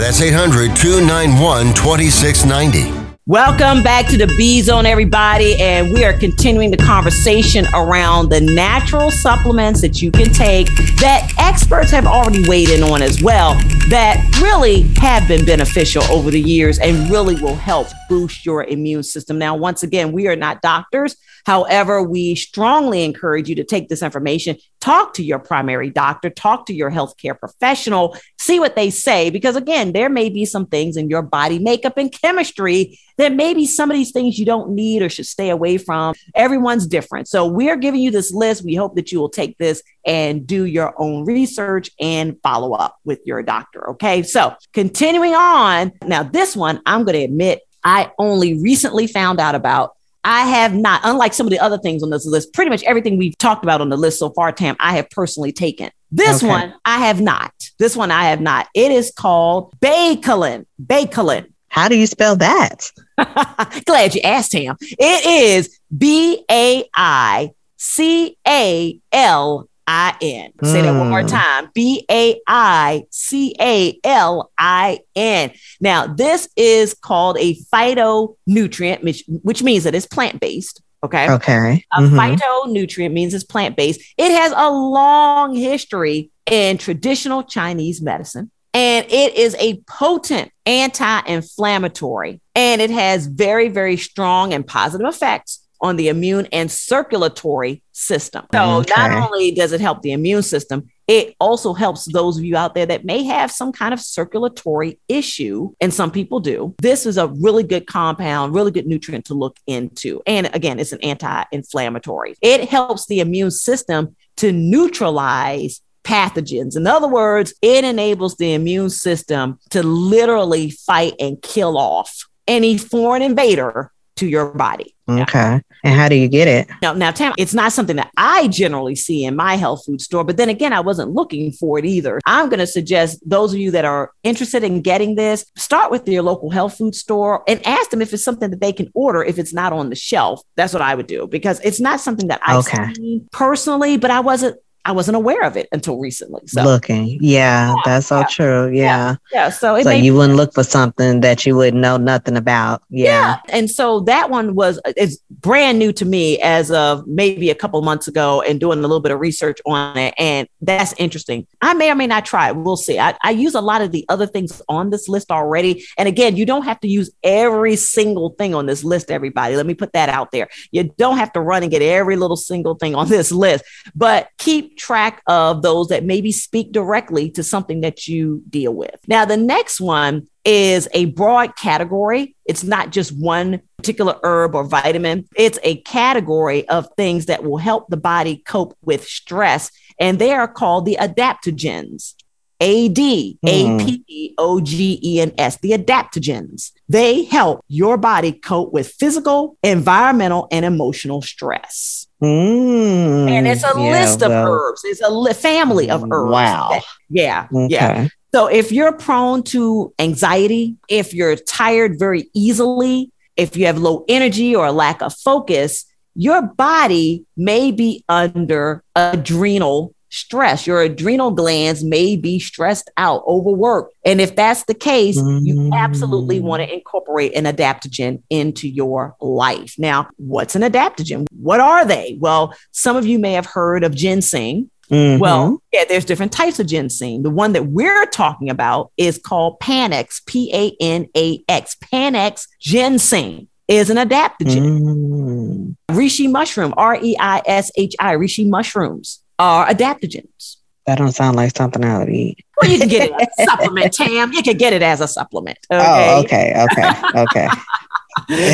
[0.00, 3.06] That's 800 291 2690.
[3.28, 5.60] Welcome back to the B Zone, everybody.
[5.60, 10.66] And we are continuing the conversation around the natural supplements that you can take
[10.98, 13.54] that experts have already weighed in on as well,
[13.88, 19.02] that really have been beneficial over the years and really will help boost your immune
[19.02, 19.38] system.
[19.38, 21.16] Now, once again, we are not doctors.
[21.46, 26.66] However, we strongly encourage you to take this information, talk to your primary doctor, talk
[26.66, 30.96] to your healthcare professional, see what they say, because again, there may be some things
[30.96, 35.02] in your body makeup and chemistry that maybe some of these things you don't need
[35.02, 36.16] or should stay away from.
[36.34, 37.28] Everyone's different.
[37.28, 38.64] So we're giving you this list.
[38.64, 42.96] We hope that you will take this and do your own research and follow up
[43.04, 43.90] with your doctor.
[43.90, 44.24] Okay.
[44.24, 45.92] So continuing on.
[46.04, 49.95] Now, this one, I'm going to admit, I only recently found out about.
[50.26, 53.16] I have not, unlike some of the other things on this list, pretty much everything
[53.16, 55.90] we've talked about on the list so far, Tam, I have personally taken.
[56.10, 56.48] This Okay.
[56.48, 57.52] one, I have not.
[57.78, 58.66] This one, I have not.
[58.74, 60.66] It is called Baicalin.
[60.84, 61.46] Baicalin.
[61.68, 62.90] How do you spell that?
[63.86, 64.76] Glad you asked him.
[64.80, 70.50] It is B A I C A L I N.
[70.64, 71.28] Say that one more Mm.
[71.30, 75.52] time B A I C A L I N.
[75.80, 80.82] Now, this is called a phytonutrient, which, which means that it's plant based.
[81.04, 81.30] Okay.
[81.30, 81.84] Okay.
[81.96, 82.36] A Mhm.
[82.38, 84.00] phytonutrient means it's plant based.
[84.16, 91.20] It has a long history in traditional Chinese medicine, and it is a potent anti
[91.26, 97.82] inflammatory, and it has very, very strong and positive effects on the immune and circulatory
[97.92, 98.44] system.
[98.52, 98.92] So, oh, Okay.
[98.96, 102.74] not only does it help the immune system, it also helps those of you out
[102.74, 106.74] there that may have some kind of circulatory issue, and some people do.
[106.82, 110.20] This is a really good compound, really good nutrient to look into.
[110.26, 112.34] And again, it's an anti inflammatory.
[112.42, 116.76] It helps the immune system to neutralize pathogens.
[116.76, 122.78] In other words, it enables the immune system to literally fight and kill off any
[122.78, 124.94] foreign invader to your body.
[125.08, 125.62] Okay.
[125.84, 126.68] And how do you get it?
[126.82, 130.24] Now, now, Tam, it's not something that I generally see in my health food store,
[130.24, 132.20] but then again, I wasn't looking for it either.
[132.26, 136.08] I'm going to suggest those of you that are interested in getting this, start with
[136.08, 139.22] your local health food store and ask them if it's something that they can order
[139.22, 140.42] if it's not on the shelf.
[140.56, 143.20] That's what I would do because it's not something that I've Okay.
[143.30, 144.56] personally, but I wasn't
[144.86, 146.46] I wasn't aware of it until recently.
[146.46, 147.18] So Looking.
[147.20, 148.70] Yeah, that's so true.
[148.70, 149.16] Yeah.
[149.32, 152.36] yeah, so it So may you wouldn't look for something that you wouldn't know nothing
[152.36, 152.84] about.
[152.88, 153.38] Yeah.
[153.48, 157.82] And so that one was it's brand new to me as of maybe a couple
[157.82, 160.14] months ago and doing a little bit of research on it.
[160.18, 161.48] And that's interesting.
[161.60, 162.56] I may or may not try it.
[162.56, 163.00] We'll see.
[163.00, 165.84] I, I use a lot of the other things on this list already.
[165.98, 169.56] And again, you don't have to use every single thing on this list, everybody.
[169.56, 170.48] Let me put that out there.
[170.70, 173.64] You don't have to run and get every little single thing on this list,
[173.96, 178.96] but keep track of those that maybe speak directly to something that you deal with.
[179.06, 182.36] Now, the next one is a broad category.
[182.44, 187.58] It's not just one particular herb or vitamin, it's a category of things that will
[187.58, 189.70] help the body cope with stress.
[189.98, 192.14] And they are called the adaptogens.
[192.60, 194.34] A D A P hmm.
[194.38, 196.72] O G E N S, the adaptogens.
[196.88, 202.05] They help your body cope with physical, environmental, and emotional stress.
[202.22, 204.82] Mm, And it's a yeah, list of well, herbs.
[204.84, 206.30] It's a li- family of herbs.
[206.32, 206.68] Wow.
[206.72, 207.46] that- yeah.
[207.52, 208.08] Yeah.
[208.34, 214.04] So if you're prone to anxiety, if you're tired very easily, if you have low
[214.08, 220.66] energy or a lack of focus, your body may be under adrenal stress.
[220.66, 223.94] Your adrenal glands may be stressed out, overworked.
[224.04, 229.74] And if that's the case, you absolutely want to incorporate an adaptogen into your life.
[229.78, 231.26] Now, what's an adaptogen?
[231.30, 232.16] What are they?
[232.20, 234.70] Well, some of you may have heard of ginseng.
[234.90, 235.18] Mhm.
[235.18, 237.24] Well, yeah, there's different types of ginseng.
[237.24, 241.76] The one that we're talking about is called Panax, P A N A X.
[241.92, 244.80] Panax ginseng is an adaptogen.
[244.80, 245.76] Mm.
[245.90, 250.56] Reishi mushroom, R E I S H I, reishi mushrooms are adaptogens.
[250.86, 252.44] That don't sound like something I would eat.
[252.56, 254.32] Well, you can get it as a supplement, Tam.
[254.32, 255.58] You can get it as a supplement.
[255.70, 257.48] Oh, okay, okay, okay.
[258.28, 258.46] these,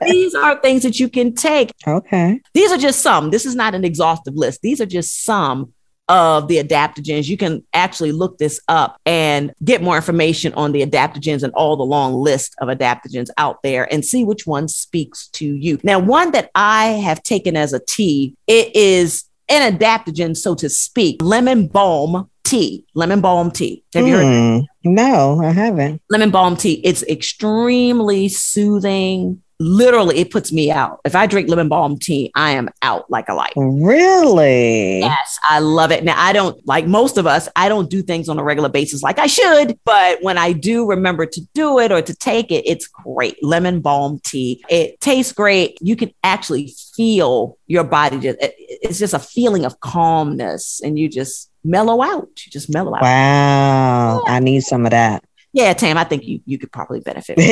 [0.06, 1.72] these are things that you can take.
[1.86, 2.40] Okay.
[2.54, 3.30] These are just some.
[3.30, 4.62] This is not an exhaustive list.
[4.62, 5.74] These are just some
[6.12, 7.26] of the adaptogens.
[7.26, 11.74] You can actually look this up and get more information on the adaptogens and all
[11.74, 15.78] the long list of adaptogens out there and see which one speaks to you.
[15.82, 20.68] Now, one that I have taken as a tea, it is an adaptogen, so to
[20.68, 22.84] speak, lemon balm tea.
[22.94, 23.82] Lemon balm tea.
[23.94, 24.24] Have you heard?
[24.24, 26.02] Mm, no, I haven't.
[26.10, 26.74] lemon balm tea.
[26.84, 29.41] It's extremely soothing.
[29.62, 31.00] Literally, it puts me out.
[31.04, 33.52] If I drink lemon balm tea, I am out like a light.
[33.56, 35.00] Really?
[35.00, 36.02] Yes, I love it.
[36.02, 39.02] Now, I don't like most of us, I don't do things on a regular basis
[39.02, 42.64] like I should, but when I do remember to do it or to take it,
[42.66, 43.36] it's great.
[43.42, 44.62] Lemon balm tea.
[44.68, 45.78] It tastes great.
[45.80, 50.98] You can actually feel your body just, it- it's just a feeling of calmness and
[50.98, 52.28] you just mellow out.
[52.44, 53.02] You just mellow out.
[53.02, 54.22] Wow.
[54.26, 55.22] I need some of that.
[55.54, 57.36] Yeah, Tam, I think you, you could probably benefit.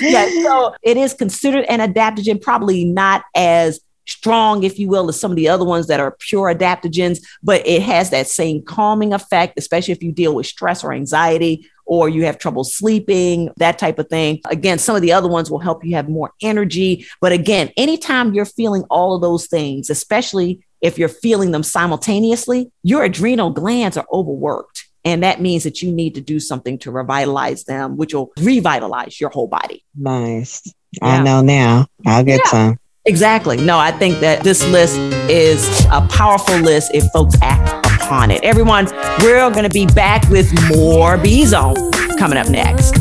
[0.00, 5.20] yeah, so it is considered an adaptogen, probably not as strong, if you will, as
[5.20, 9.12] some of the other ones that are pure adaptogens, but it has that same calming
[9.12, 13.78] effect, especially if you deal with stress or anxiety or you have trouble sleeping, that
[13.78, 14.40] type of thing.
[14.50, 17.06] Again, some of the other ones will help you have more energy.
[17.20, 22.70] But again, anytime you're feeling all of those things, especially if you're feeling them simultaneously,
[22.82, 24.86] your adrenal glands are overworked.
[25.04, 29.20] And that means that you need to do something to revitalize them, which will revitalize
[29.20, 29.84] your whole body.
[29.96, 30.62] nice.
[31.02, 31.06] Yeah.
[31.08, 31.86] I know now.
[32.06, 32.50] I'll get Yeah.
[32.50, 32.78] some.
[33.04, 33.56] Exactly.
[33.58, 34.96] No, I think that this list
[35.30, 38.42] is a powerful list if folks act upon it.
[38.42, 38.86] Everyone,
[39.20, 41.74] we're going to be back with more B Zone
[42.18, 42.94] coming up next.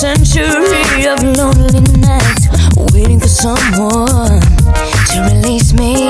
[0.00, 2.48] century of lonely nights,
[2.94, 6.08] waiting for someone to release me.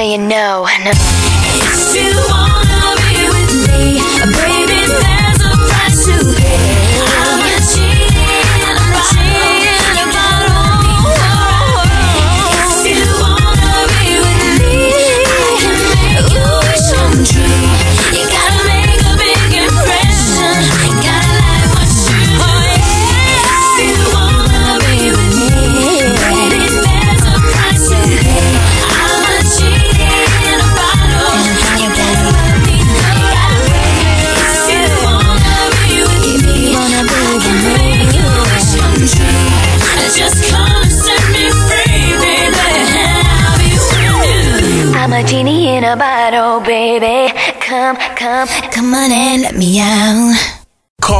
[0.00, 1.19] saying no, no.
[46.34, 50.59] oh baby, come, come, come on and let me out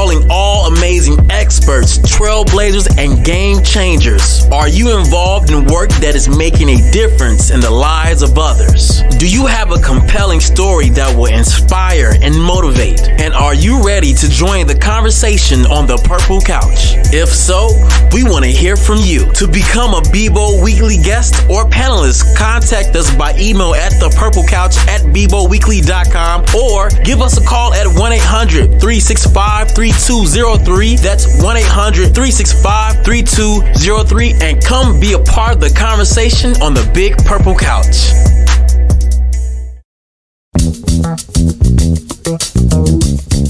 [0.01, 4.46] calling all amazing experts, trailblazers, and game changers.
[4.51, 9.03] Are you involved in work that is making a difference in the lives of others?
[9.18, 13.03] Do you have a compelling story that will inspire and motivate?
[13.20, 16.96] And are you ready to join the conversation on the Purple Couch?
[17.12, 17.68] If so,
[18.14, 19.30] we want to hear from you.
[19.34, 25.03] To become a Bebo Weekly guest or panelist, contact us by email at thepurplecouch at
[25.12, 30.97] beboweekly.com or give us a call at 1 800 365 3203.
[30.97, 34.34] That's 1 800 365 3203.
[34.41, 38.11] And come be a part of the conversation on the Big Purple Couch.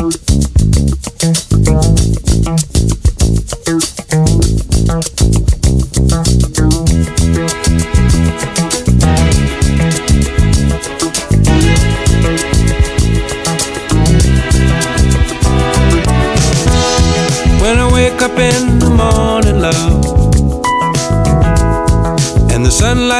[0.01, 0.60] Thank you.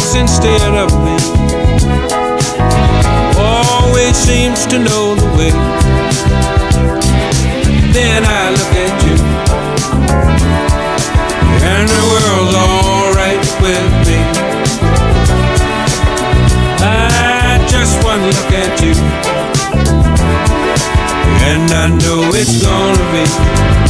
[0.00, 1.16] someone instead of me.
[3.38, 5.50] Always seems to know the way,
[7.92, 9.16] then I look at you,
[11.62, 14.18] and the world's alright with me.
[16.82, 18.94] I just one look at you,
[21.50, 23.89] and I know it's gonna be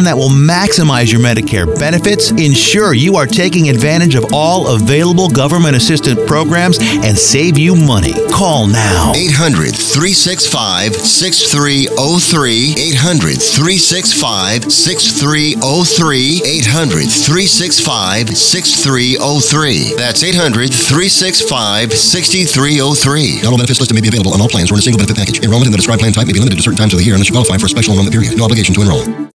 [0.03, 5.75] that will maximize your Medicare benefits, ensure you are taking advantage of all available government
[5.75, 8.13] assistance programs, and save you money.
[8.31, 9.13] Call now.
[9.15, 12.75] 800 365 6303.
[12.77, 16.41] 800 365 6303.
[16.45, 19.93] 800 365 6303.
[19.95, 23.41] That's 800 365 6303.
[23.41, 25.17] Not all benefits listed may be available on all plans or in a single benefit
[25.17, 25.43] package.
[25.43, 27.15] Enrollment in the described plan type may be limited to certain times of the year
[27.15, 28.37] unless you qualify for a special enrollment period.
[28.37, 29.30] No obligation to enroll.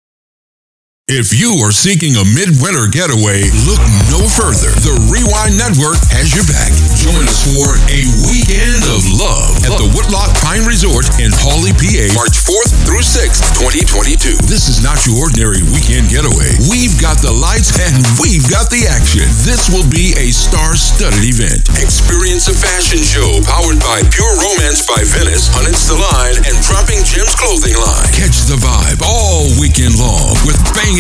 [1.12, 4.72] If you are seeking a midwinter getaway, look no further.
[4.80, 6.72] The Rewind Network has your back.
[6.96, 12.16] Join us for a weekend of love at the Woodloch Pine Resort in Hawley, PA,
[12.16, 14.40] March 4th through 6th, 2022.
[14.48, 16.56] This is not your ordinary weekend getaway.
[16.72, 19.28] We've got the lights and we've got the action.
[19.44, 21.68] This will be a star-studded event.
[21.84, 27.36] Experience a fashion show powered by Pure Romance by Venice, Peninsula Line, and Dropping Gems
[27.36, 28.08] clothing line.
[28.16, 30.56] Catch the vibe all weekend long with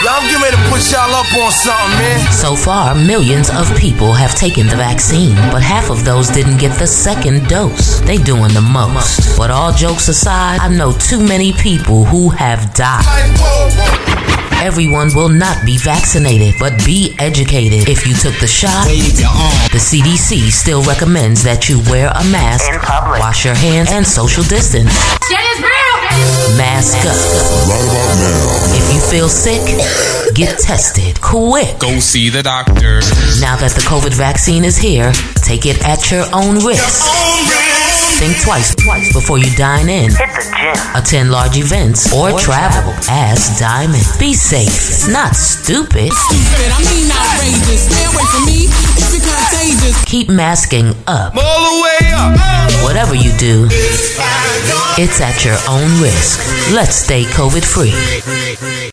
[0.02, 2.32] Y'all I'm ready to put y'all up on something, man.
[2.32, 6.78] So far, millions of people have taken the vaccine, but half of those didn't get
[6.80, 8.00] the second dose.
[8.02, 9.38] They doing the most.
[9.38, 13.06] But all jokes aside, I know too many people who have died.
[14.64, 17.88] Everyone will not be vaccinated, but be educated.
[17.88, 22.66] If you took the shot, the CDC still recommends that you wear a mask,
[23.20, 24.90] wash your hands, and social distance.
[26.58, 27.16] Mask up.
[27.68, 28.76] Right about now.
[28.76, 29.62] If you feel sick,
[30.36, 31.80] get tested quick.
[31.80, 33.00] Go see the doctor.
[33.40, 37.81] Now that the COVID vaccine is here, take it at your own risk.
[38.22, 40.12] Think twice, twice before you dine in.
[40.12, 40.96] Hit the gym.
[40.96, 42.94] Attend large events or travel.
[43.10, 44.06] Ask Diamond.
[44.20, 46.14] Be safe, not stupid.
[46.14, 47.90] Stupid, I mean outrageous.
[47.90, 50.06] Stay away from me if you're contagious.
[50.06, 51.36] Keep masking up.
[51.36, 52.84] All the way up.
[52.84, 53.68] Whatever you do,
[54.98, 56.40] it's at your own risk.
[56.74, 58.92] Let's stay COVID free.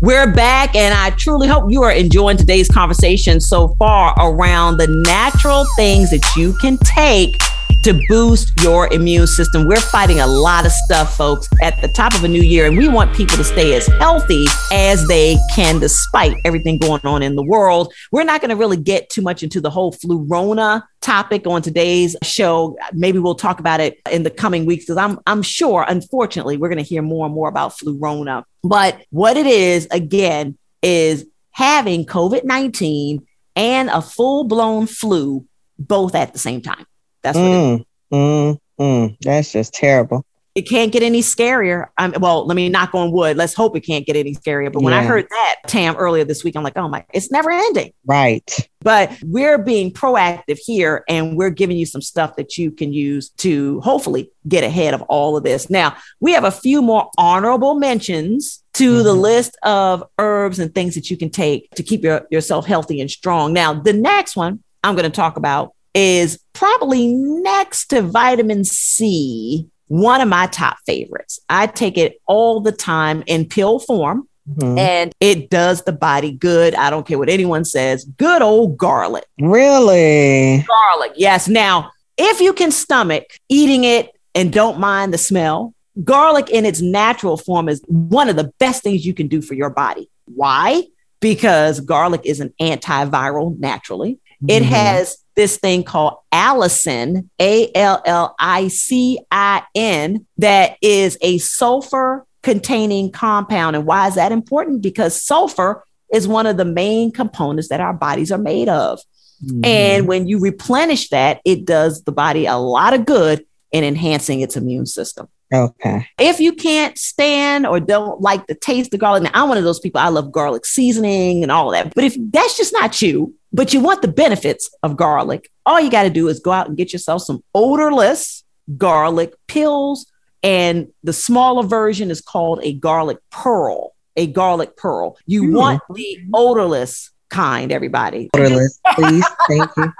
[0.00, 4.88] We're back, and I truly hope you are enjoying today's conversation so far around the
[5.06, 7.36] natural things that you can take
[7.82, 9.66] to boost your immune system.
[9.66, 12.76] We're fighting a lot of stuff, folks, at the top of a new year, and
[12.78, 17.34] we want people to stay as healthy as they can despite everything going on in
[17.34, 17.92] the world.
[18.12, 22.14] We're not going to really get too much into the whole flurona topic on today's
[22.22, 22.76] show.
[22.92, 26.68] Maybe we'll talk about it in the coming weeks because I'm I'm sure, unfortunately, we're
[26.68, 28.44] going to hear more and more about flurona.
[28.62, 33.26] But what it is, again, is having COVID 19
[33.56, 35.46] and a full blown flu
[35.78, 36.86] both at the same time.
[37.22, 37.80] That's what it is.
[37.80, 39.16] Mm, mm, mm.
[39.20, 40.24] That's just terrible.
[40.54, 41.86] It can't get any scarier.
[41.96, 43.38] Um, well, let me knock on wood.
[43.38, 44.70] Let's hope it can't get any scarier.
[44.70, 47.50] But when I heard that, Tam, earlier this week, I'm like, oh my, it's never
[47.50, 47.94] ending.
[48.04, 48.68] Right.
[48.80, 53.30] But we're being proactive here and we're giving you some stuff that you can use
[53.38, 55.70] to hopefully get ahead of all of this.
[55.70, 60.94] Now, we have a few more honorable mentions to the list of herbs and things
[60.96, 63.54] that you can take to keep your, yourself healthy and strong.
[63.54, 69.66] Now, the next one I'm going to talk about is probably next to vitamin C,
[69.88, 71.40] one of my top favorites.
[71.48, 74.28] I take it all the time in pill form
[74.58, 74.78] Mhm.
[74.78, 76.74] and it does the body good.
[76.74, 78.04] I don't care what anyone says.
[78.04, 79.24] Good old garlic.
[79.40, 80.64] Really?
[80.66, 81.12] Garlic.
[81.16, 81.46] Yes.
[81.48, 85.74] Now, if you can stomach eating it and don't mind the smell,
[86.04, 89.54] garlic in its natural form is one of the best things you can do for
[89.54, 90.08] your body.
[90.24, 90.84] Why?
[91.20, 94.18] Because garlic is an antiviral naturally.
[94.48, 94.66] It Mhm.
[94.66, 101.38] has this thing called allicin, A L L I C I N, that is a
[101.38, 103.76] sulfur containing compound.
[103.76, 104.82] And why is that important?
[104.82, 109.00] Because sulfur is one of the main components that our bodies are made of.
[109.44, 109.64] Mm-hmm.
[109.64, 114.40] And when you replenish that, it does the body a lot of good in enhancing
[114.40, 115.28] its immune system.
[115.52, 116.06] Okay.
[116.18, 119.64] If you can't stand or don't like the taste of garlic, now I'm one of
[119.64, 121.94] those people, I love garlic seasoning and all that.
[121.94, 125.90] But if that's just not you, but you want the benefits of garlic, all you
[125.90, 128.44] got to do is go out and get yourself some odorless
[128.78, 130.06] garlic pills.
[130.42, 135.16] And the smaller version is called a garlic pearl, a garlic pearl.
[135.26, 135.54] You Hmm.
[135.54, 138.30] want the odorless kind, everybody.
[138.34, 139.26] Odorless, please.
[139.48, 139.92] Thank you.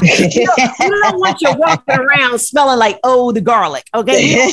[0.02, 4.46] you, don't, you don't want you walking around smelling like oh the garlic okay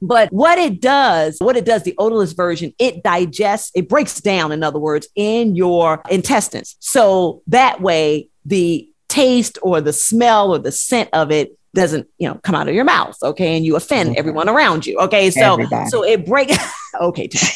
[0.00, 4.52] but what it does what it does the odorless version it digests it breaks down
[4.52, 10.58] in other words in your intestines so that way the taste or the smell or
[10.58, 13.56] the scent of it doesn't you know come out of your mouth okay?
[13.56, 14.18] And you offend mm-hmm.
[14.18, 15.30] everyone around you okay?
[15.30, 15.88] So Everybody.
[15.90, 16.56] so it breaks
[17.00, 17.46] okay so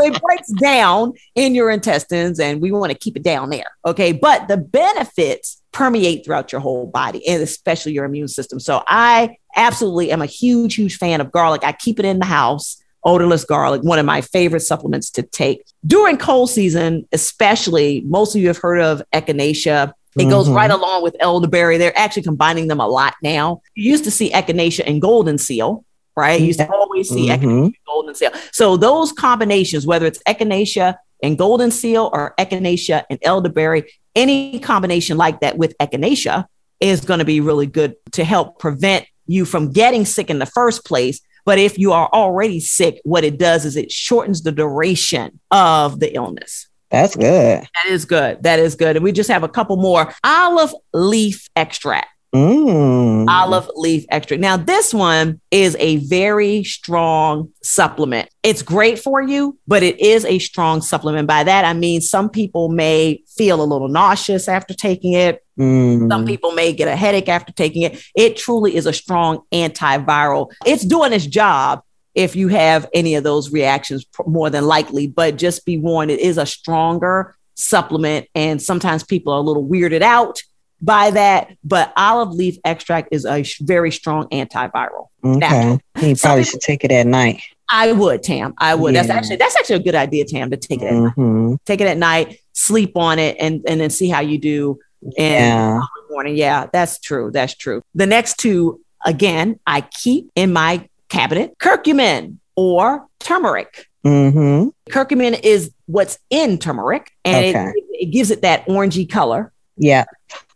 [0.00, 4.12] it breaks down in your intestines and we want to keep it down there okay?
[4.12, 8.58] But the benefits permeate throughout your whole body and especially your immune system.
[8.58, 11.62] So i absolutely am a huge huge fan of garlic.
[11.64, 15.64] I keep it in the house odorless garlic one of my favorite supplements to take.
[15.86, 20.54] During cold season especially most of you have heard of echinacea it goes Mhm.
[20.54, 21.78] right along with elderberry.
[21.78, 23.62] They're actually combining them a lot now.
[23.74, 25.84] You used to see echinacea and golden seal,
[26.16, 26.40] right?
[26.40, 27.38] You used to always see Mhm.
[27.38, 28.30] echinacea and golden seal.
[28.52, 33.84] So those combinations, whether it's echinacea and golden seal or echinacea and elderberry,
[34.16, 36.46] any combination like that with echinacea
[36.80, 40.46] is going to be really good to help prevent you from getting sick in the
[40.46, 41.20] first place.
[41.46, 46.00] But if you are already sick, what it does is it shortens the duration of
[46.00, 46.66] the illness.
[46.90, 47.62] That's good.
[47.62, 48.42] That is good.
[48.42, 48.96] That is good.
[48.96, 52.08] And we just have a couple more olive leaf extract.
[52.32, 53.28] Mm.
[53.28, 54.40] olive leaf extract.
[54.40, 58.28] Now, this one is a very strong supplement.
[58.44, 61.26] It's great for you, but it is a strong supplement.
[61.26, 65.44] By that, I mean some people may feel a little nauseous after taking it.
[65.58, 66.08] Mm.
[66.08, 68.00] Some people may get a headache after taking it.
[68.14, 70.52] It truly is a strong antiviral.
[70.64, 71.82] It's doing its job
[72.14, 76.20] if you have any of those reactions, more than likely, but just be warned, it
[76.20, 78.26] is a stronger supplement.
[78.34, 80.42] And sometimes people are a little weirded out
[80.82, 85.08] by that, but olive leaf extract is a very strong antiviral.
[85.24, 85.78] Okay.
[86.00, 87.42] You probably should take it at night.
[87.70, 88.54] I would, Tam.
[88.58, 88.94] I would.
[88.94, 91.16] That's actually that's actually a good idea, Tam, to take it at night.
[91.16, 91.58] Mhm.
[91.66, 94.78] Take it at night, sleep on it, and and then see how you do.
[95.16, 95.80] And Yeah.
[96.10, 96.36] morning.
[96.36, 97.30] Yeah, that's true.
[97.32, 97.82] That's true.
[97.94, 103.86] The next two, again, I keep in my cabinet curcumin or turmeric.
[104.06, 104.68] Mm-hmm.
[104.90, 107.72] Curcumin is what's in turmeric, and Okay.
[107.76, 109.52] it, it gives it that orangey color.
[109.76, 110.04] Yeah.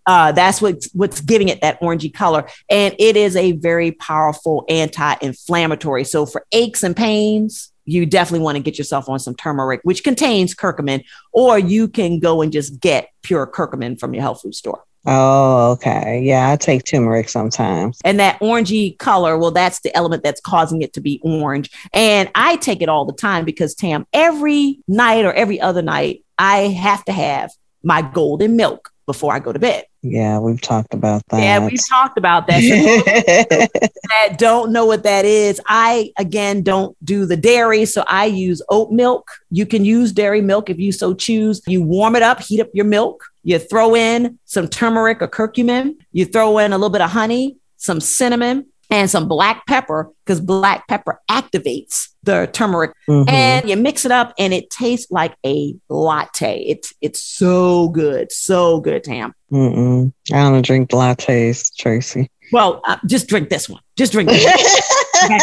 [0.07, 4.64] Uh, that's what's what's giving it that orangey color, and it is a very powerful
[4.68, 6.05] anti-inflammatory.
[6.05, 10.05] So for aches and pains, you definitely want to get yourself on some turmeric, which
[10.05, 14.55] contains curcumin, or you can go and just get pure curcumin from your health food
[14.55, 14.84] store.
[15.07, 16.22] Oh, okay.
[16.22, 17.98] Yeah, I take turmeric sometimes.
[18.05, 21.70] And that orangey color, well, that's the element that's causing it to be orange.
[21.92, 26.24] And I take it all the time because Tam, every night or every other night,
[26.38, 27.50] I have to have
[27.82, 29.84] my golden milk before I go to bed.
[30.02, 31.40] Yeah, we've talked about that.
[31.40, 32.61] Yeah, we've talked about that.
[32.61, 38.26] So that don't know what that is, I again don't do the dairy, so I
[38.26, 39.30] use oat milk.
[39.50, 41.62] You can use dairy milk if you so choose.
[41.66, 43.24] You warm it up, heat up your milk.
[43.42, 45.96] You throw in some turmeric or curcumin.
[46.12, 50.41] You throw in a little bit of honey, some cinnamon, and some black pepper because
[50.41, 52.93] black pepper activates the turmeric.
[53.09, 53.28] Mhm.
[53.30, 56.62] And you mix it up, and it tastes like a latte.
[56.66, 59.35] It's it's so good, so good, Tam.
[59.53, 60.12] Mm-mm.
[60.32, 62.30] I don't drink lattes, Tracy.
[62.53, 63.80] Well, uh, just drink this one.
[63.97, 64.53] Just drink this one.
[65.24, 65.39] I'm,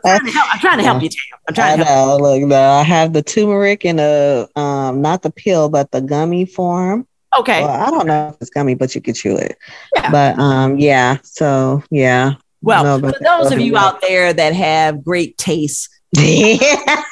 [0.00, 1.38] trying to help, I'm trying to help you, Tam.
[1.48, 2.20] I'm I trying to help.
[2.20, 2.38] know.
[2.38, 7.06] Look, I have the turmeric in a um, not the pill, but the gummy form.
[7.38, 7.62] Okay.
[7.62, 9.56] Well, I don't know if it's gummy, but you could chew it.
[9.96, 10.10] Yeah.
[10.10, 11.18] But um, yeah.
[11.22, 12.34] So yeah.
[12.62, 15.90] Well, for those of you out there that have great taste,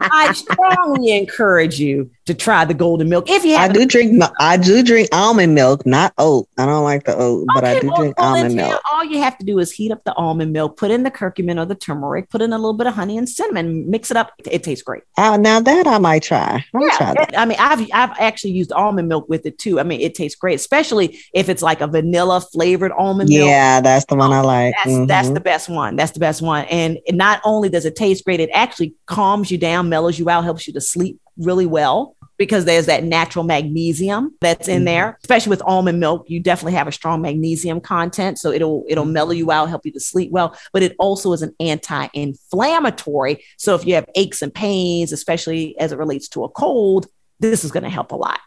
[0.00, 3.28] I strongly encourage you to try the golden milk.
[3.28, 4.22] If you I do drink.
[4.40, 6.48] I do drink almond milk, not oat.
[6.58, 8.80] I don't like the oat, but I do drink well, almond milk.
[8.92, 11.60] all you have to do is heat up the almond milk, put in the curcumin
[11.60, 14.32] or the turmeric, put in a little bit of honey and cinnamon, mix it up.
[14.38, 15.02] It, it tastes great.
[15.16, 16.64] Uh, now that I might try.
[16.74, 17.34] I'll Yeah, try that.
[17.38, 19.80] I mean, I've I've actually used almond milk with it too.
[19.80, 23.48] I mean, it tastes great, especially if it's like a vanilla flavored almond milk.
[23.48, 24.74] Yeah, that's the one I like.
[24.84, 25.34] That's that's Mhm.
[25.34, 25.96] the best one.
[25.96, 26.64] That's the best one.
[26.66, 30.44] And not only does it taste great, it actually calms you down, mellows you out,
[30.44, 34.84] helps you to sleep really well because there's that natural magnesium that's in mm-hmm.
[34.86, 35.18] there.
[35.22, 39.30] Especially with almond milk, you definitely have a strong magnesium content, so it'll it'll mellow
[39.32, 40.56] you out, help you to sleep well.
[40.72, 43.44] But it also is an anti-inflammatory.
[43.58, 47.06] So if you have aches and pains, especially as it relates to a cold,
[47.40, 48.40] this is going to help a lot.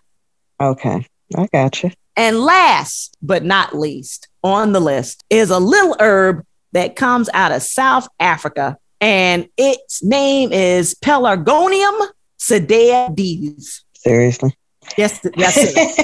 [0.60, 1.92] Okay, I got you.
[2.18, 7.52] And last but not least on the list is a little herb that comes out
[7.52, 12.08] of South Africa, and its name is Pelargonium
[12.40, 13.82] sidoides.
[13.94, 14.58] Seriously.
[14.98, 16.02] Yes, yes.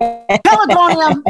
[0.02, 1.22] Pelargonium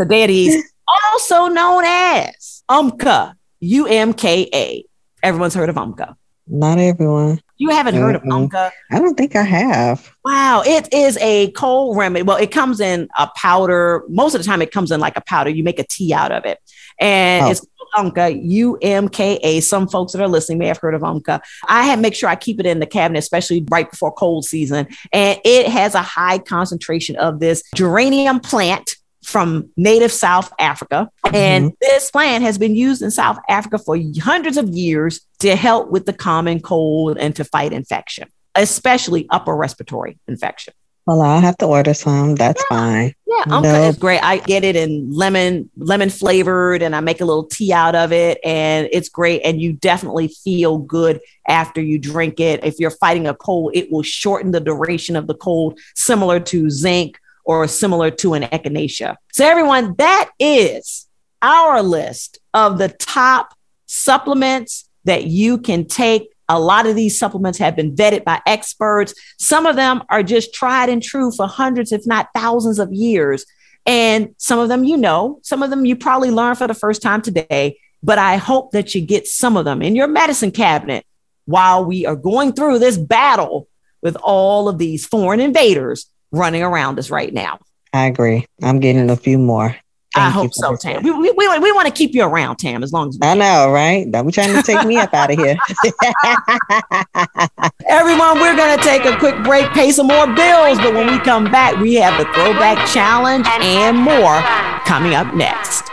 [0.00, 0.62] sidoides,
[1.10, 4.84] also known as Umka, U M K A.
[5.24, 6.14] Everyone's heard of Umka.
[6.46, 7.40] Not everyone.
[7.58, 8.70] You haven't heard of Mm-mm.
[8.92, 10.10] I don't think I have.
[10.24, 12.22] Wow, it is a cold remedy.
[12.22, 14.04] Well, it comes in a powder.
[14.08, 15.50] Most of the time, it comes in like a powder.
[15.50, 16.58] You make a tea out of it,
[17.00, 17.50] and Oh.
[17.50, 17.66] it's
[17.98, 19.60] Umka, U M K A.
[19.60, 21.40] Some folks that are listening may have heard of Umka.
[21.66, 24.86] I have make sure I keep it in the cabinet, especially right before cold season,
[25.12, 31.10] and it has a high concentration of this geranium plant from native South Africa.
[31.34, 31.74] And mm-hmm.
[31.80, 36.06] this plant has been used in South Africa for hundreds of years to help with
[36.06, 40.72] the common cold and to fight infection, especially upper respiratory infection.
[41.08, 42.34] Well, I'll have to order some.
[42.34, 43.14] That's fine.
[43.26, 43.88] Yeah, umka No.
[43.88, 44.22] is great.
[44.22, 48.12] I get it in lemon, lemon flavored, and I make a little tea out of
[48.12, 49.40] it, and it's great.
[49.42, 52.62] And you definitely feel good after you drink it.
[52.62, 56.68] If you're fighting a cold, it will shorten the duration of the cold, similar to
[56.68, 59.16] zinc or similar to an echinacea.
[59.32, 61.06] So, everyone, that is
[61.40, 63.54] our list of the top
[63.86, 66.28] supplements that you can take.
[66.48, 69.14] A lot of these supplements have been vetted by experts.
[69.38, 73.44] Some of them are just tried and true for hundreds, if not thousands of years.
[73.84, 77.02] And some of them you know, some of them you probably learned for the first
[77.02, 77.78] time today.
[78.02, 81.04] But I hope that you get some of them in your medicine cabinet
[81.46, 83.68] while we are going through this battle
[84.02, 87.58] with all of these foreign invaders running around us right now.
[87.92, 88.46] I agree.
[88.62, 89.74] I'm getting a few more.
[90.14, 90.82] I Thank you hope so, this.
[90.82, 91.02] Tam.
[91.02, 93.70] We, we, we, we want to keep you around, Tam, as long as I know,
[93.70, 94.10] right?
[94.10, 95.56] Don't be trying to take me up out of here.
[97.88, 100.78] Everyone, we're going to take a quick break, pay some more bills.
[100.78, 104.40] But when we come back, we have the throwback challenge and more
[104.86, 105.87] coming up next.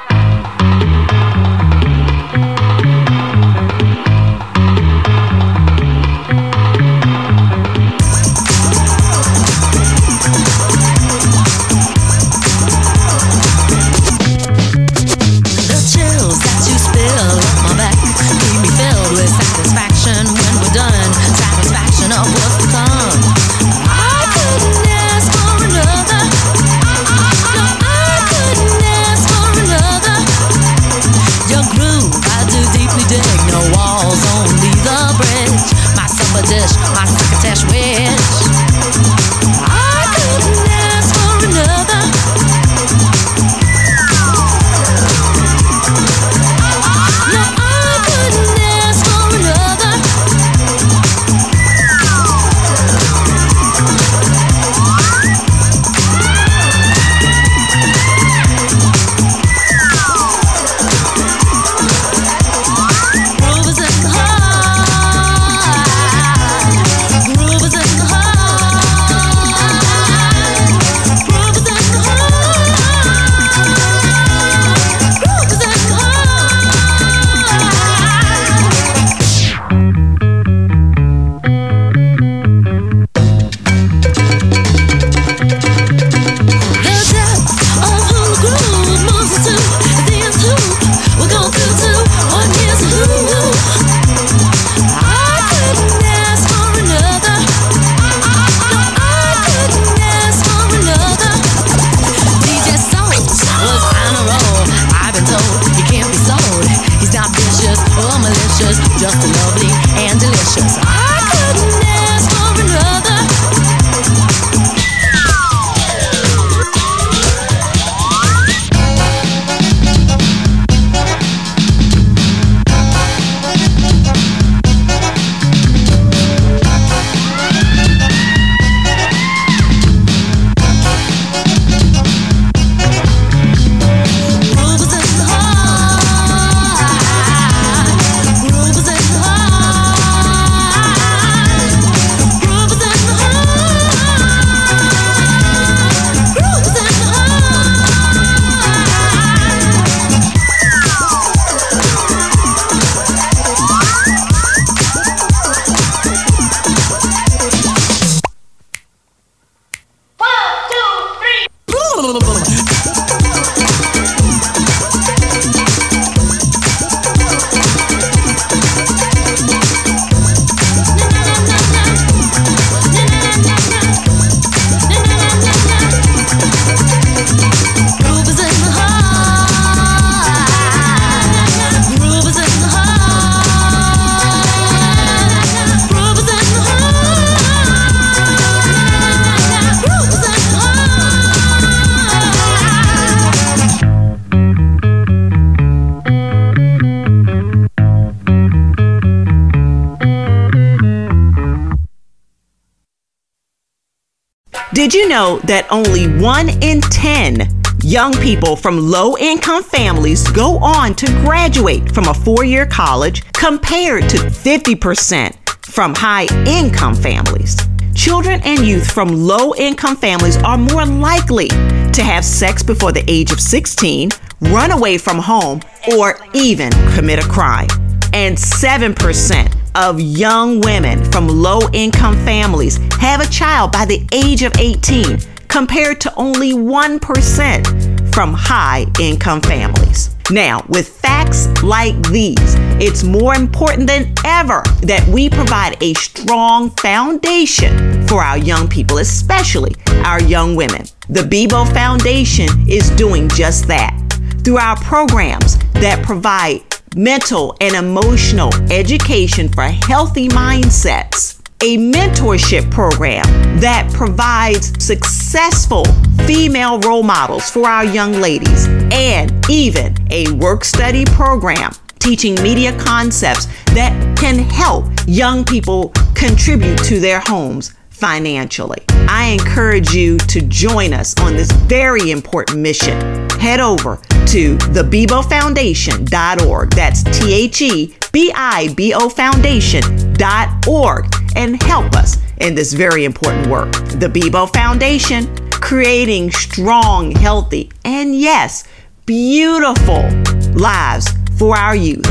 [204.95, 207.49] You know that only one in 10
[207.83, 213.21] young people from low income families go on to graduate from a four year college
[213.33, 215.35] compared to 50%
[215.65, 217.57] from high income families?
[217.93, 223.03] Children and youth from low income families are more likely to have sex before the
[223.09, 224.11] age of 16,
[224.43, 225.59] run away from home,
[225.97, 227.67] or even commit a crime.
[228.13, 234.43] And 7% of young women from low income families have a child by the age
[234.43, 240.09] of 18, compared to only 1% from high income families.
[240.31, 246.71] Now, with facts like these, it's more important than ever that we provide a strong
[246.71, 250.85] foundation for our young people, especially our young women.
[251.09, 253.95] The Bebo Foundation is doing just that
[254.43, 256.63] through our programs that provide
[256.95, 261.34] mental and emotional education for healthy mindsets,
[261.65, 263.25] a mentorship program
[263.59, 265.83] that provides successful
[266.27, 272.71] female role models for our young ladies, and even a work study program teaching media
[272.79, 278.83] concepts that can help young people contribute to their homes financially.
[279.09, 283.27] I encourage you to join us on this very important mission.
[283.39, 283.95] Head over
[284.27, 286.69] to thebebofoundation.org.
[286.75, 293.05] That's T H E B I B O Foundation.org and help us in this very
[293.05, 293.71] important work.
[293.73, 298.65] The Bebo Foundation, creating strong, healthy, and yes,
[299.05, 300.09] beautiful
[300.53, 301.07] lives
[301.37, 302.05] for our youth,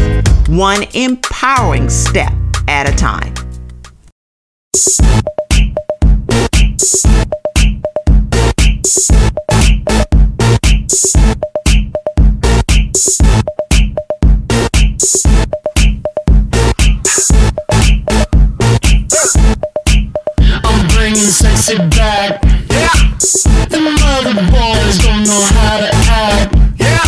[0.49, 2.33] one empowering step
[2.69, 3.35] at a time.
[21.65, 22.43] Sexy back.
[22.71, 22.93] Yeah.
[23.69, 26.55] The mother boys don't know how to act.
[26.79, 27.01] Yeah.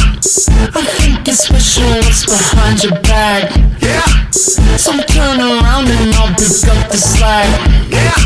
[0.73, 3.55] I think it's special what's behind your back.
[3.83, 4.31] Yeah.
[4.31, 7.49] So turn around and I'll pick up the slack.
[7.91, 8.17] Yeah.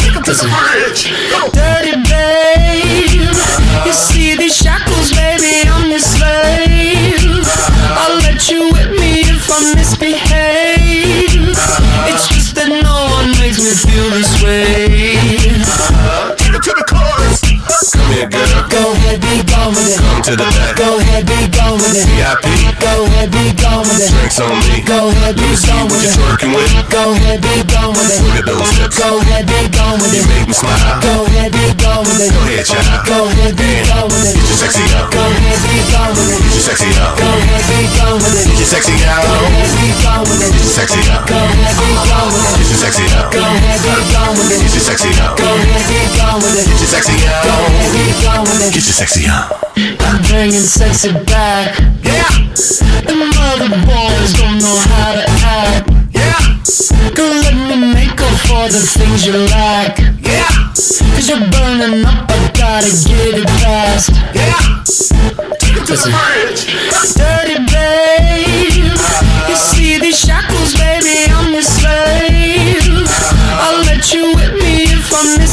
[0.00, 1.12] Him to the bridge.
[1.52, 3.36] Dirty babe.
[3.84, 7.44] You see these shackles, baby, I'm your slave.
[8.00, 11.56] I'll let you whip me if I misbehave.
[12.08, 14.95] It's just that no one makes me feel this way.
[18.06, 18.68] Girl.
[18.70, 20.00] Go ahead, be with it.
[20.00, 20.74] Come to the back.
[20.80, 22.08] Go ahead, be gone with it.
[22.08, 22.46] VIP.
[22.80, 24.08] Go ahead, be gone with it.
[24.08, 24.80] Drinks on me.
[24.82, 26.12] Go ahead, be gone with it.
[26.16, 26.72] twerking with.
[26.88, 28.20] Go ahead, be gone with it.
[28.24, 28.96] Look at those hips.
[28.96, 30.24] Go ahead, be gone with it.
[30.24, 30.80] You make me smile.
[31.04, 32.32] Go ahead, be gone with it.
[32.32, 33.04] Go ahead, child.
[33.04, 34.34] Go ahead, be gone with it.
[34.40, 35.12] Get your sexy out.
[35.12, 36.40] Go ahead, be gone with it.
[36.40, 37.12] Get your sexy out.
[37.20, 38.44] Go ahead, be gone with it.
[38.48, 39.20] Get your sexy out.
[39.20, 40.50] Go ahead, be gone with it.
[40.56, 41.22] Get your sexy out.
[41.26, 42.56] Go ahead, be gone with it.
[42.56, 43.28] Get your sexy out.
[43.28, 44.58] Go ahead, be gone with it.
[44.62, 45.36] Get your sexy out.
[45.36, 46.64] Go ahead, be gone with it.
[46.64, 48.72] Get your sexy Go ahead, be gone with it.
[48.72, 49.65] Get your sexy out.
[49.76, 51.78] I'm bringing sexy back.
[52.02, 52.28] Yeah.
[53.06, 55.90] The mother boys don't know how to act.
[56.12, 56.40] Yeah.
[57.14, 59.98] Go let me make up for the things you lack.
[60.20, 60.48] Yeah.
[61.14, 64.10] Cause you're burning up, I gotta get it fast.
[64.34, 64.84] Yeah.
[65.58, 66.66] Take it to the bridge.
[67.16, 68.96] Dirty babe.
[69.48, 73.08] You see these shackles, baby, I'm your slave.
[73.62, 75.45] I'll let you whip me if I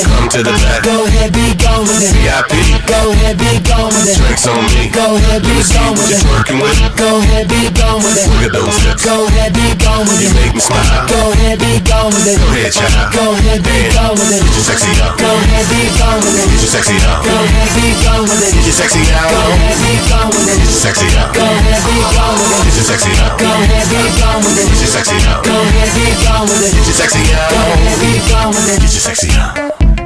[0.00, 0.18] with it.
[0.20, 0.80] Come to the back.
[0.84, 2.12] Go ahead, be gone with it.
[2.16, 2.52] VIP.
[2.86, 4.16] Go ahead, be gone with it.
[4.16, 4.88] Drinks on me.
[4.90, 6.20] Go ahead, be Let me see gone with it.
[6.24, 6.76] twerking with.
[6.96, 8.26] Go ahead, be gone with it.
[8.30, 9.04] Look at those hips.
[9.04, 10.28] Go ahead, be gone with it.
[10.28, 11.06] You make me smile.
[11.10, 12.38] Go ahead, be gone with it.
[12.40, 13.12] Go ahead, child.
[13.12, 14.40] Go ahead, be gone with it.
[14.40, 15.14] Get your sexy out.
[15.18, 16.46] Go ahead, be gone with it.
[16.48, 17.20] Get your sexy out.
[17.24, 18.52] Go ahead, be gone with it.
[18.54, 19.28] Get your sexy out.
[19.30, 20.58] Go ahead, be gone with it.
[20.60, 21.30] Get your sexy out.
[21.34, 22.64] Go ahead, be gone with it.
[22.64, 23.36] Get your sexy out.
[23.38, 24.66] Go ahead, be gone with it.
[24.70, 25.40] Get your sexy out.
[25.44, 26.72] Go ahead, be gone with it.
[26.74, 27.50] Get your sexy out.
[27.50, 28.78] Go ahead, be gone with it.
[28.80, 29.69] Get your sexy out.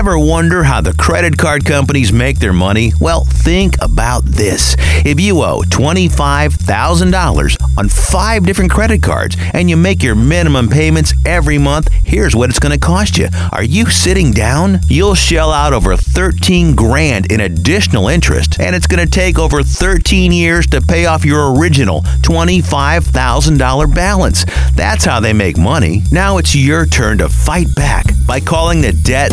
[0.00, 2.94] Ever wonder how the credit card companies make their money?
[2.98, 4.74] Well, think about this.
[5.04, 11.12] If you owe $25,000 on five different credit cards and you make your minimum payments
[11.26, 13.28] every month, here's what it's going to cost you.
[13.52, 14.78] Are you sitting down?
[14.86, 19.62] You'll shell out over 13 grand in additional interest, and it's going to take over
[19.62, 24.46] 13 years to pay off your original $25,000 balance.
[24.74, 26.04] That's how they make money.
[26.10, 29.32] Now it's your turn to fight back by calling the Debt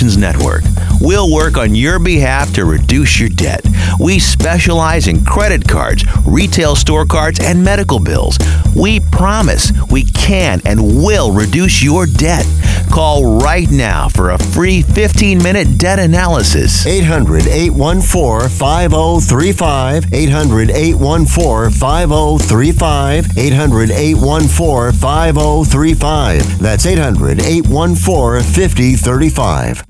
[0.00, 0.62] Solutions Network.
[0.98, 3.62] We'll work on your behalf to reduce your debt.
[3.98, 8.38] We specialize in credit cards, retail store cards, and medical bills.
[8.74, 12.46] We promise we can and will reduce your debt.
[12.90, 16.86] Call right now for a free 15 minute debt analysis.
[16.86, 20.14] 800 814 5035.
[20.14, 23.38] 800 814 5035.
[23.38, 26.58] 800 814 5035.
[26.58, 29.89] That's 800 814 5035.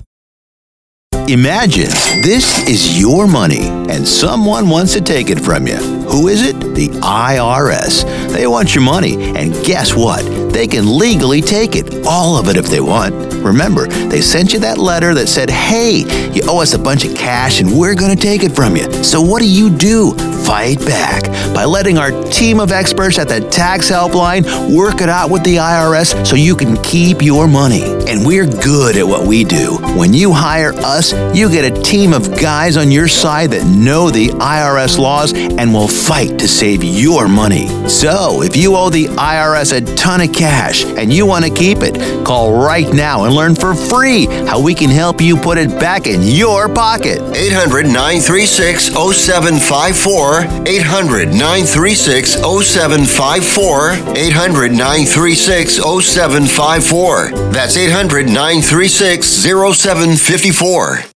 [1.28, 1.90] Imagine
[2.22, 5.76] this is your money and someone wants to take it from you.
[5.76, 6.58] Who is it?
[6.74, 8.04] The IRS.
[8.32, 10.24] They want your money, and guess what?
[10.60, 13.14] They can legally take it, all of it if they want.
[13.42, 16.00] Remember, they sent you that letter that said, hey,
[16.34, 18.92] You owe us a bunch of cash and we're going to take it from you.
[19.02, 20.12] So what do you do?
[20.44, 21.24] Fight back
[21.54, 24.44] by letting our team of experts at the tax helpline
[24.76, 27.82] work it out with the IRS so you can keep your money.
[27.82, 29.78] And we're good at what we do.
[29.96, 34.10] When you hire us, you get a team of guys on your side that know
[34.10, 37.66] the IRS laws and will fight to save your money.
[37.88, 41.78] So, if you owe the IRS a ton of cash and you want to keep
[41.80, 45.70] it, call right now and learn for free how we can help you put it
[45.80, 47.20] back in your pocket.
[47.36, 50.66] 800 936 0754.
[50.66, 53.92] 800 936 0754.
[54.16, 57.30] 800 936 0754.
[57.52, 61.09] That's 800 936 0754.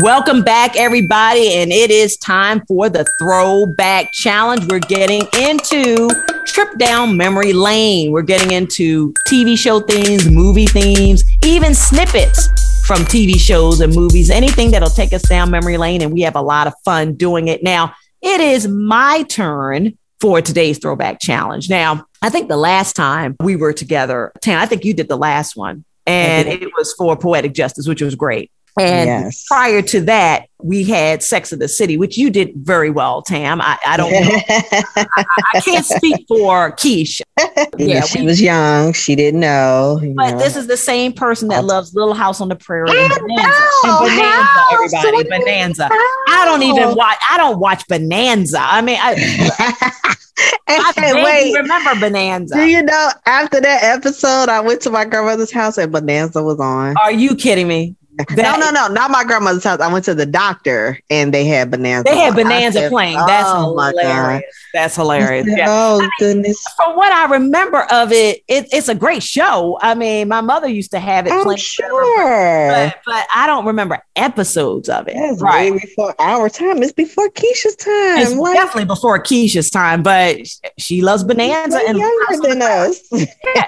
[0.00, 4.64] Welcome back, everybody, and it is time for the Throwback Challenge.
[4.70, 6.08] We're getting into
[6.46, 8.12] trip down memory lane.
[8.12, 12.46] We're getting into TV show themes, movie themes, even snippets
[12.86, 16.36] from TV shows and movies, anything that'll take us down memory lane, and we have
[16.36, 17.64] a lot of fun doing it.
[17.64, 17.92] Now,
[18.22, 21.68] it is my turn for today's Throwback Challenge.
[21.68, 25.18] Now, I think the last time we were together, Tam, I think you did the
[25.18, 28.52] last one, and it was for Poetic Justice, which was great.
[28.78, 29.44] And Yes.
[29.46, 33.60] prior to that, we had Sex of the City, which you did very well, Tam.
[33.60, 34.18] I, I don't know.
[34.48, 35.24] I,
[35.54, 37.20] I can't speak for Keish.
[37.78, 38.92] You Yeah, she we- was young.
[38.92, 40.00] She didn't know.
[40.16, 40.38] But know.
[40.38, 43.48] this is the same person that loves Little House on the Prairie and Bonanza.
[43.84, 45.08] know, and Bonanza, how, everybody.
[45.08, 45.88] sweetie, Bonanza.
[45.92, 47.18] I don't even watch.
[47.30, 48.58] I don't watch Bonanza.
[48.60, 50.14] I mean, I,
[50.68, 51.54] I wait.
[51.54, 52.54] remember Bonanza.
[52.56, 56.58] Do you know after that episode, I went to my grandmother's house and Bonanza was
[56.60, 56.96] on?
[57.02, 57.94] Are you kidding me?
[58.36, 59.80] No, no, no, not my grandmother's house.
[59.80, 62.10] I went to the doctor and they had Bonanza.
[62.10, 62.36] They had on.
[62.36, 63.16] Bonanza said, playing.
[63.18, 64.42] Oh That's oh hilarious.
[64.74, 65.46] That's hilarious.
[65.46, 65.56] God.
[65.56, 65.66] Yeah.
[65.68, 66.62] Oh goodness.
[66.76, 69.78] From what I remember of it, it, it's a great show.
[69.80, 72.68] I mean, my mother used to have it I'm playing, sure.
[72.68, 75.14] but, but I don't remember episodes of it.
[75.14, 75.72] That's right.
[75.72, 76.82] way before our time.
[76.82, 78.18] It's before Keisha's time.
[78.18, 80.38] It's Like, definitely before Keisha's time, but
[80.76, 83.00] she loves Bonanza and, younger than us.
[83.12, 83.26] yeah,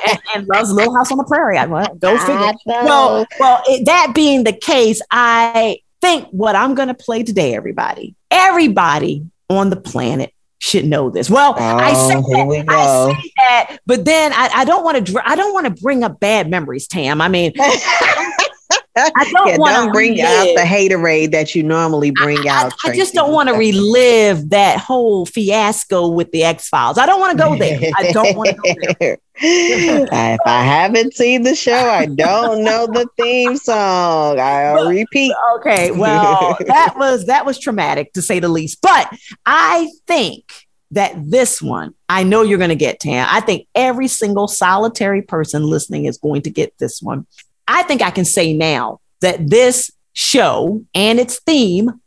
[0.09, 1.57] and, and loves Little House on the Prairie.
[1.57, 2.53] I well, go figure.
[2.67, 7.55] Well, well, it, that being the case, I think what I'm going to play today,
[7.55, 11.31] everybody, everybody on the planet should know this.
[11.31, 12.69] Well, I Oh, say here we that.
[12.69, 15.23] I say that, but then I, I don't want to.
[15.29, 17.21] I don't want to bring up bad memories, Tam.
[17.21, 22.11] I mean, I don't yeah, wanna don't bring out relive- the haterade that you normally
[22.11, 22.73] bring out.
[22.85, 26.99] I just don't want to relive that whole fiasco with the X Files.
[26.99, 27.79] I don't want to go there.
[27.97, 29.19] I don't want to go there.
[29.43, 34.39] if I haven't seen the show, I don't know the theme song.
[34.39, 35.33] I'll repeat.
[35.57, 38.81] Okay, well, that was that was traumatic to say the least.
[38.83, 39.13] But
[39.47, 40.45] I think
[40.93, 43.27] that this one, I know you're going to get Tam.
[43.31, 47.27] I think every single solitary person listening is going to get this one.
[47.69, 52.01] I think I can say now that this show and its theme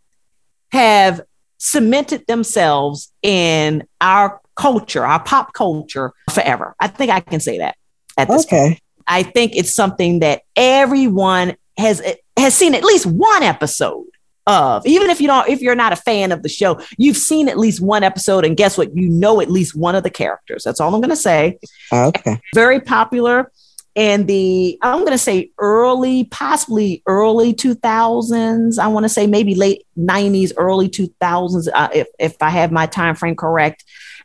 [0.71, 1.21] have
[1.57, 6.75] cemented themselves in our culture, our pop culture forever.
[6.79, 7.75] I think I can say that
[8.17, 8.61] at this point.
[8.63, 8.79] Okay.
[9.07, 12.01] I think it's something that everyone has
[12.37, 14.05] has seen at least one episode
[14.47, 14.85] of.
[14.85, 17.57] Even if you don't, if you're not a fan of the show, you've seen at
[17.57, 18.95] least one episode, and guess what?
[18.95, 20.63] You know at least one of the characters.
[20.63, 21.59] That's all I'm going to say.
[21.91, 22.39] Okay.
[22.53, 23.51] Very popular
[23.95, 28.79] in the I'm going to say early, possibly early 2000s.
[28.79, 32.85] I want to say maybe late 90s, early 2000s, uh, if if I have my
[32.85, 33.83] time frame correct.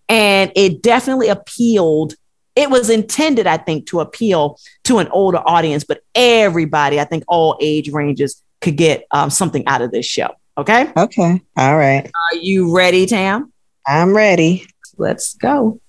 [0.09, 2.15] And it definitely appealed
[2.59, 7.23] it was intended, I think, to appeal to an older audience, but everybody, I think,
[7.29, 10.31] all age ranges could get um, something out of this show.
[10.57, 10.93] Okay.
[10.97, 11.41] Okay.
[11.57, 12.05] All right.
[12.33, 13.53] Are you ready, Tam?
[13.87, 14.67] I'm ready.
[14.97, 15.81] Let's go.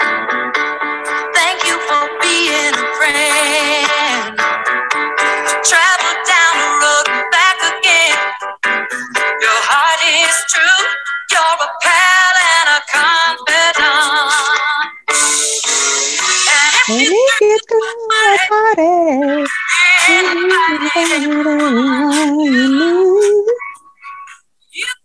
[0.00, 2.69] Thank you for being
[18.74, 19.46] party,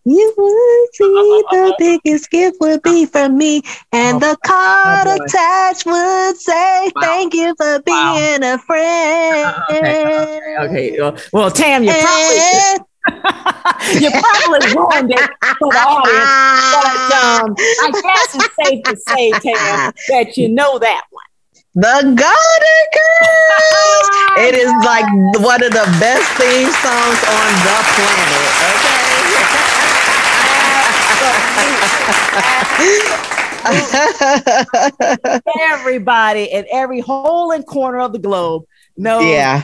[0.06, 3.62] you would see the biggest gift would be from me,
[3.92, 11.00] and the card Oh, attached would say, "Thank you for being a friend." Okay.
[11.00, 12.86] Well, well Tam, you probably
[14.02, 15.30] you probably ruined it
[15.60, 16.34] for the audience,
[16.74, 21.24] but um, I guess it's safe to say, Tam, that you know that one.
[21.76, 22.32] The Golden Girls.
[24.38, 25.06] It is like
[25.42, 28.52] one of the best theme songs on the planet.
[28.76, 29.06] Okay.
[35.62, 38.66] Everybody in every hole and corner of the globe
[38.98, 39.64] knows yeah.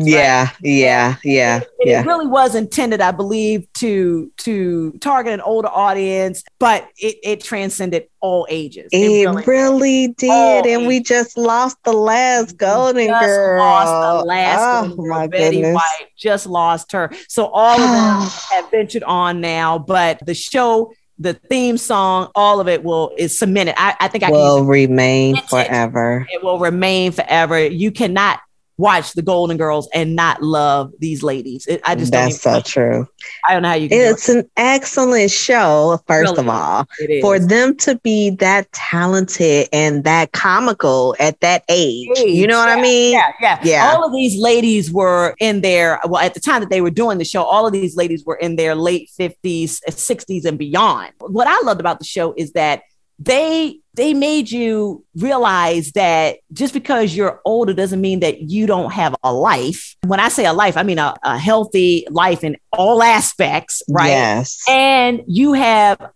[0.00, 2.00] Yeah, yeah, yeah, And yeah.
[2.00, 7.44] It really was intended, I believe, to to target an older audience, but it, it
[7.44, 8.88] transcended all ages.
[8.92, 13.58] It really- really did, and we just lost the last Golden just Girl.
[13.60, 15.74] lost the last oh my Betty goodness!
[15.74, 17.10] White just lost her.
[17.28, 22.60] So all of them have ventured on now, but the show, the theme song, all
[22.60, 23.74] of it will is cemented.
[23.76, 26.26] I, I think I can Will remain forever.
[26.32, 27.62] it will remain forever.
[27.66, 28.40] You cannot
[28.78, 31.66] watch the Golden Girls and not love these ladies.
[31.66, 33.08] It, I just That's don't so true.
[33.48, 36.86] I don't know how you can It's an excellent show, first Really of all.
[37.20, 42.08] For them to be that talented and that comical at that age.
[42.18, 43.14] You know what I mean?
[43.14, 43.92] Yeah, yeah, Yeah.
[43.92, 47.18] All of these ladies were in their well at the time that they were doing
[47.18, 47.42] the show.
[47.44, 51.12] All of these ladies were in their late fifties, sixties, and beyond.
[51.18, 52.82] What I loved about the show is that
[53.18, 58.92] they they made you realize that just because you're older doesn't mean that you don't
[58.92, 59.96] have a life.
[60.04, 64.08] When I say a life, I mean a, a healthy life in all aspects, right?
[64.08, 64.62] Yes.
[64.68, 66.10] And you have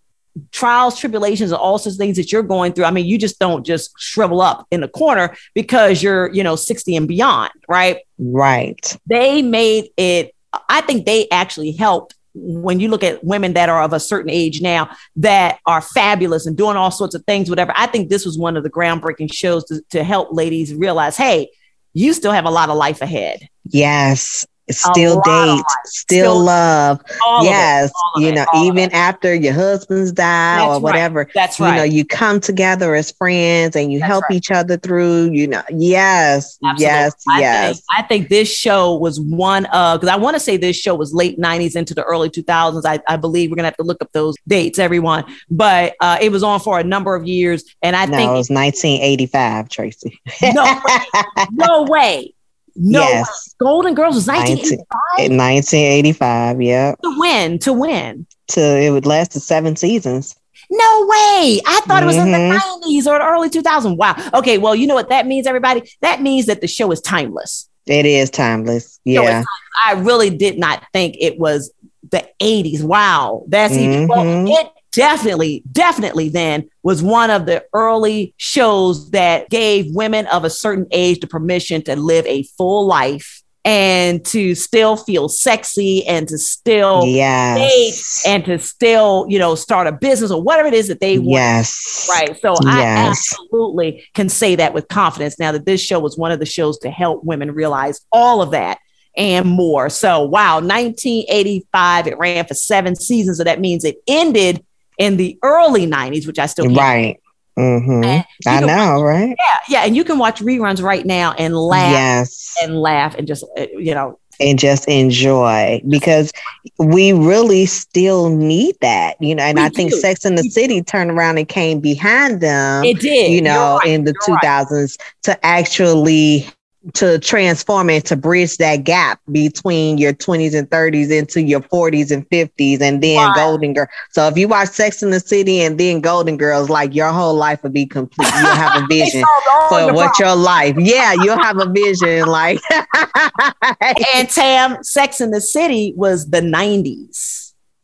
[0.52, 2.84] trials, tribulations, and all sorts of things that you're going through.
[2.84, 6.56] I mean, you just don't just shrivel up in the corner because you're, you know,
[6.56, 7.98] 60 and beyond, right?
[8.18, 8.96] Right.
[9.06, 10.34] They made it,
[10.68, 14.30] I think they actually helped when you look at women that are of a certain
[14.30, 17.72] age now that are fabulous and doing all sorts of things, whatever.
[17.76, 21.50] I think this was one of the groundbreaking shows to, to help ladies realize, hey,
[21.92, 23.48] you still have a lot of life ahead.
[23.64, 24.46] Yes.
[24.72, 27.00] Still date, still, Still- love.
[27.00, 27.92] It, yes.
[28.14, 30.82] all you it, know, of even after your husbands die That's or right.
[30.82, 31.28] whatever.
[31.34, 31.70] That's right.
[31.70, 34.36] You know, you come together as friends and you That's help right.
[34.36, 35.62] each other through, you know.
[35.70, 36.58] Yes.
[36.64, 36.84] Absolutely.
[36.84, 37.14] Yes.
[37.28, 37.76] I yes.
[37.76, 40.94] Think, I think this show was one of because I want to say this show
[40.94, 42.82] was late '90s into the early 2000s.
[42.84, 45.24] I, I believe we're gonna have to look up those dates, everyone.
[45.50, 48.34] But uh, it was on for a number of years, and I no, think it
[48.34, 50.20] was 1985, Tracy.
[50.42, 50.80] no
[51.52, 52.34] no way,
[52.76, 53.54] no Yes.
[53.58, 56.94] Golden Girls was 1985 1985, yeah.
[57.02, 58.26] to win to win.
[58.48, 60.34] To it would last to seven seasons.
[60.72, 61.60] No way!
[61.66, 62.58] I thought it was in the Mhm.
[62.58, 63.96] 90s or the early 2000s.
[63.96, 64.14] Wow.
[64.34, 65.82] Okay, well, you know what that means, everybody.
[66.00, 67.68] That means that the show is timeless.
[67.86, 69.00] It is timeless.
[69.04, 69.22] Yeah.
[69.22, 69.46] timeless.
[69.86, 71.72] I really did not think it was
[72.10, 72.82] the 80s.
[72.84, 73.44] Wow.
[73.48, 74.48] That's even well, Mhm.
[74.60, 80.50] it definitely, definitely then was one of the early shows that gave women of a
[80.50, 86.26] certain age the permission to live a full life and to still feel sexy and
[86.28, 88.22] to still Yes.
[88.26, 91.32] and to still, you know, start a business or whatever it is that they want.
[91.32, 92.08] Yes.
[92.10, 92.40] Right.
[92.40, 96.38] So I absolutely can say that with confidence now that this show was one of
[96.38, 98.78] the shows to help women realize all of that
[99.16, 99.90] and more.
[99.90, 103.38] So, wow, 1985, it ran for seven seasons.
[103.38, 104.64] So that means it ended
[105.00, 106.76] in the early 90s, which I still can't.
[106.78, 107.16] Right.
[107.56, 108.02] hmm
[108.46, 109.34] I know, right?
[109.38, 109.56] Yeah.
[109.68, 109.84] Yeah.
[109.86, 112.54] And you can watch reruns right now and laugh Yes.
[112.62, 116.32] and laugh and just, uh, you know, and just enjoy because
[116.78, 119.42] we really still need that, you know.
[119.42, 119.98] And We I think do.
[120.00, 122.84] Sex in the City turned around and came behind them.
[122.84, 123.30] It did.
[123.32, 123.88] you know, right.
[123.90, 124.96] in the You're right.
[125.24, 126.46] to actually
[126.94, 132.10] to transform and to bridge that gap between your 20s and 30s into your 40s
[132.10, 133.34] and 50s and then Right.
[133.34, 136.94] golden girl so if you watch sex in the city and then golden girls like
[136.94, 139.24] your whole life will be complete you'll have a vision
[139.68, 142.58] for what your life yeah you'll have a vision like
[144.14, 147.39] and Tam, Sex in the City was the 90s.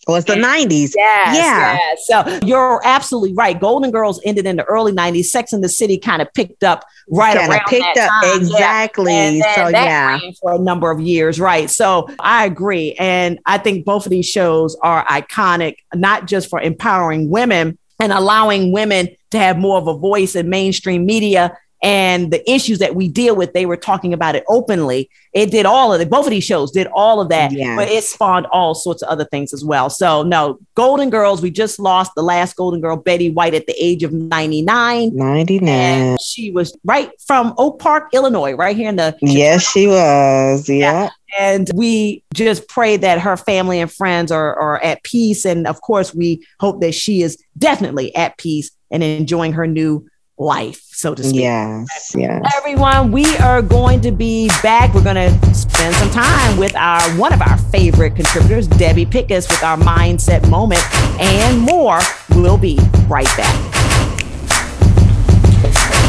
[0.09, 2.07] Oh, was the 90s Yes, yeah yes.
[2.07, 3.59] So you're absolutely right.
[3.59, 5.25] Golden Girls ended in the early 90s.
[5.25, 8.31] Sex in the City kind of picked up right Kinda around picked that up, time.
[8.31, 8.37] Yeah.
[8.37, 9.13] exactly.
[9.13, 10.19] And then So, yeah.
[10.41, 11.69] for a number of years, right?
[11.71, 16.61] So I agree, and I think both of these shows are iconic, not just for
[16.61, 21.57] empowering women and allowing women to have more of a voice in mainstream media.
[21.83, 25.11] And the issues that we deal with, they were talking about it openly.
[25.33, 26.09] It did all of it.
[26.09, 29.25] Both of these shows did all of that, but it spawned all sorts of other
[29.27, 29.91] things as well.
[29.91, 33.75] So, no, Golden Girls, we just lost the last Golden Girl, Betty White, at the
[33.79, 35.11] age of 99.
[35.15, 40.69] 99 She was right from Oak Park, Illinois, right here in the yes she was
[40.69, 45.45] yeah and we just pray that her family and friends are, are at peace.
[45.45, 50.07] And of course, we hope that she is definitely at peace and enjoying her new
[50.39, 51.41] life, so to speak.
[51.41, 54.93] yes yes Everyone, we are going to be back.
[54.95, 59.49] We're going to spend some time with our one of our favorite contributors, Debbie Pickus,
[59.49, 60.83] with our mindset moment
[61.21, 62.01] and more.
[62.31, 63.73] We'll be right back.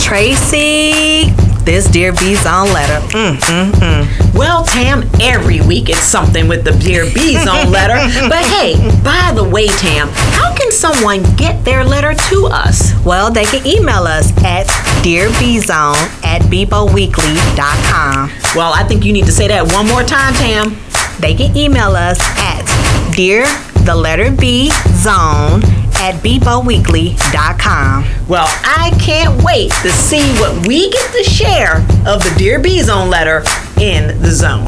[0.01, 1.33] Tracy,
[1.68, 3.06] this Dear B Zone letter.
[3.10, 4.34] Mm, mm, mm.
[4.34, 7.95] Well, Tam, every week it's something with the Dear B Zone letter.
[8.30, 12.94] But hey, by the way, Tam, how can someone get their letter to us?
[13.03, 14.65] Well, they can email us at
[15.03, 18.31] Dear B Zone at BeboWeekly.com.
[18.56, 20.77] Well, I think you need to say that one more time, Tam.
[21.19, 22.64] They can email us at
[23.14, 23.44] Dear
[23.84, 25.61] the letter B Zone
[25.99, 28.06] at BeboWeekly.com.
[28.28, 32.82] Well, I can't wait to see what we get to share of the Dear B
[32.82, 33.44] Zone letter
[33.80, 34.68] in the zone.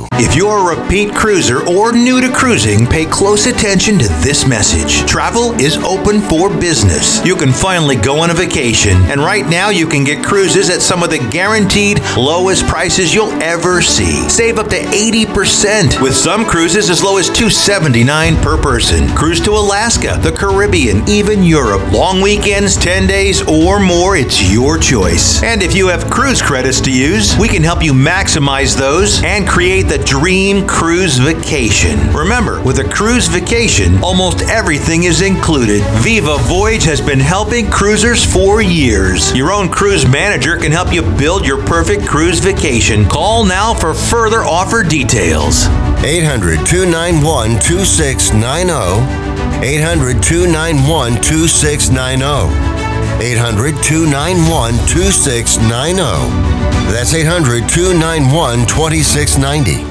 [0.13, 5.05] If you're a repeat cruiser or new to cruising, pay close attention to this message.
[5.09, 7.25] Travel is open for business.
[7.25, 10.81] You can finally go on a vacation, and right now you can get cruises at
[10.81, 14.29] some of the guaranteed lowest prices you'll ever see.
[14.29, 19.09] Save up to 80% with some cruises as low as 279 per person.
[19.15, 21.91] Cruise to Alaska, the Caribbean, even Europe.
[21.91, 25.41] Long weekends, 10 days or more, it's your choice.
[25.43, 29.47] And if you have cruise credits to use, we can help you maximize those and
[29.47, 31.99] create the dream cruise vacation.
[32.13, 35.81] Remember, with a cruise vacation, almost everything is included.
[36.01, 39.35] Viva Voyage has been helping cruisers for years.
[39.35, 43.05] Your own cruise manager can help you build your perfect cruise vacation.
[43.05, 45.65] Call now for further offer details.
[46.03, 49.65] 800 291 2690.
[49.65, 52.23] 800 291 2690.
[53.23, 56.60] 800 291 2690.
[56.91, 59.90] That's 800 291 2690.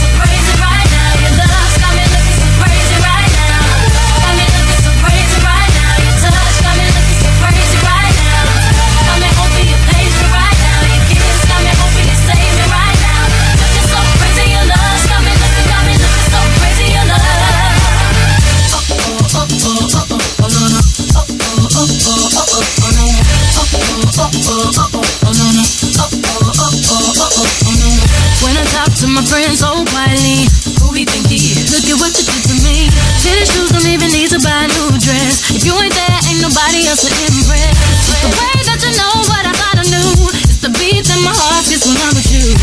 [28.41, 30.47] When I talk to my friends so quietly,
[30.79, 31.69] who he think he is?
[31.75, 32.87] Look at what you did to me.
[33.19, 35.51] City shoes don't even need to buy a new dress.
[35.51, 37.75] If you ain't there, ain't nobody else to impress.
[38.01, 40.09] It's the way that you know what I thought I knew.
[40.47, 42.55] It's the beat that my heart gets when I'm with you.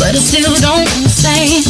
[0.00, 1.69] But I still don't understand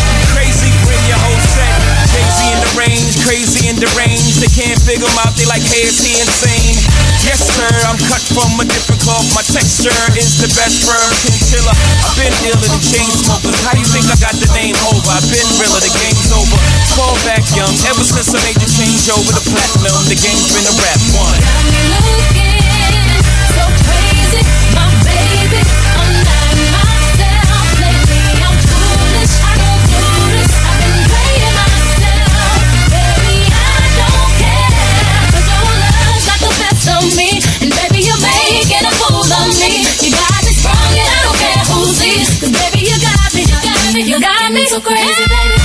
[3.29, 4.41] In and deranged.
[4.41, 6.77] They can't dig 'em out, they like, hey, is he insane?
[7.21, 9.29] Yes, sir, I'm cut from a different cloth.
[9.37, 11.73] My texture is the best firm chinchilla.
[12.01, 13.61] I've been iller than chain smokers.
[13.61, 15.11] How you think I got the name over?
[15.11, 16.57] I've been realer, the game's over.
[16.97, 20.65] Fall back young, ever since I made the change over the platinum, the game's been
[20.65, 21.41] a rap one.
[39.31, 41.67] You got me strong it, I don't care it
[42.51, 43.47] baby, you got it,
[43.93, 44.65] baby, you got me.
[44.65, 45.60] So crazy, baby.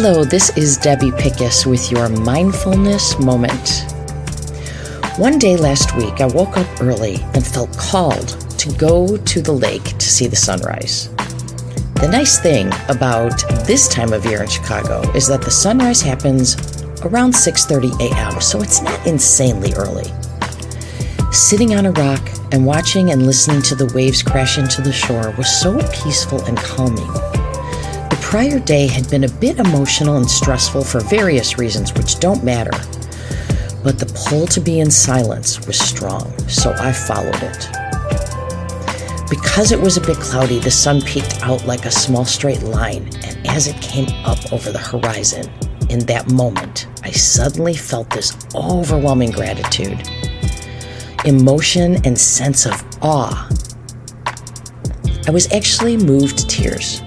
[0.00, 3.84] Hello, this is Debbie Pickus with your mindfulness moment.
[5.16, 8.28] One day last week, I woke up early and felt called
[8.60, 11.08] to go to the lake to see the sunrise.
[11.94, 16.54] The nice thing about this time of year in Chicago is that the sunrise happens
[17.02, 20.12] around 6:30 a.m., so it's not insanely early.
[21.32, 22.22] Sitting on a rock
[22.52, 26.56] and watching and listening to the waves crash into the shore was so peaceful and
[26.56, 27.27] calming.
[28.28, 32.78] Prior day had been a bit emotional and stressful for various reasons which don't matter.
[33.82, 37.68] But the pull to be in silence was strong, so I followed it.
[39.30, 43.08] Because it was a bit cloudy, the sun peeked out like a small straight line,
[43.24, 45.50] and as it came up over the horizon,
[45.88, 50.06] in that moment, I suddenly felt this overwhelming gratitude,
[51.24, 53.48] emotion, and sense of awe.
[55.26, 57.00] I was actually moved to tears.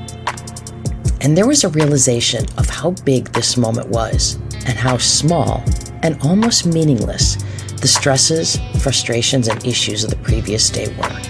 [1.24, 5.64] And there was a realization of how big this moment was and how small
[6.02, 7.38] and almost meaningless
[7.80, 11.22] the stresses, frustrations, and issues of the previous day were.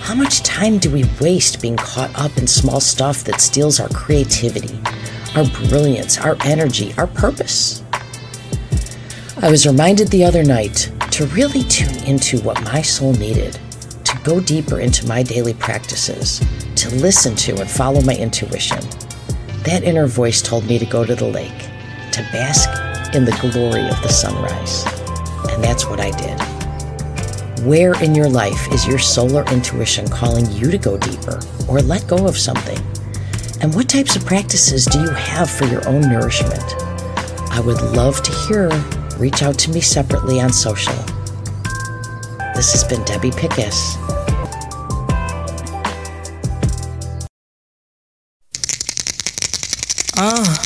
[0.00, 3.88] How much time do we waste being caught up in small stuff that steals our
[3.88, 4.80] creativity,
[5.36, 7.82] our brilliance, our energy, our purpose?
[9.42, 13.58] I was reminded the other night to really tune into what my soul needed,
[14.28, 16.40] go deeper into my daily practices,
[16.76, 18.78] to listen to and follow my intuition.
[19.64, 21.62] That inner voice told me to go to the lake,
[22.12, 22.68] to bask
[23.14, 24.84] in the glory of the sunrise.
[25.50, 27.66] And that's what I did.
[27.66, 32.06] Where in your life is your solar intuition calling you to go deeper or let
[32.06, 32.78] go of something?
[33.62, 36.74] And what types of practices do you have for your own nourishment?
[37.50, 38.68] I would love to hear.
[39.16, 40.94] Reach out to me separately on social.
[42.54, 44.17] This has been Debbie Pickus.
[50.20, 50.56] Uh,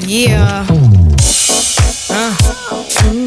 [0.00, 0.66] yeah.
[2.10, 2.34] Uh,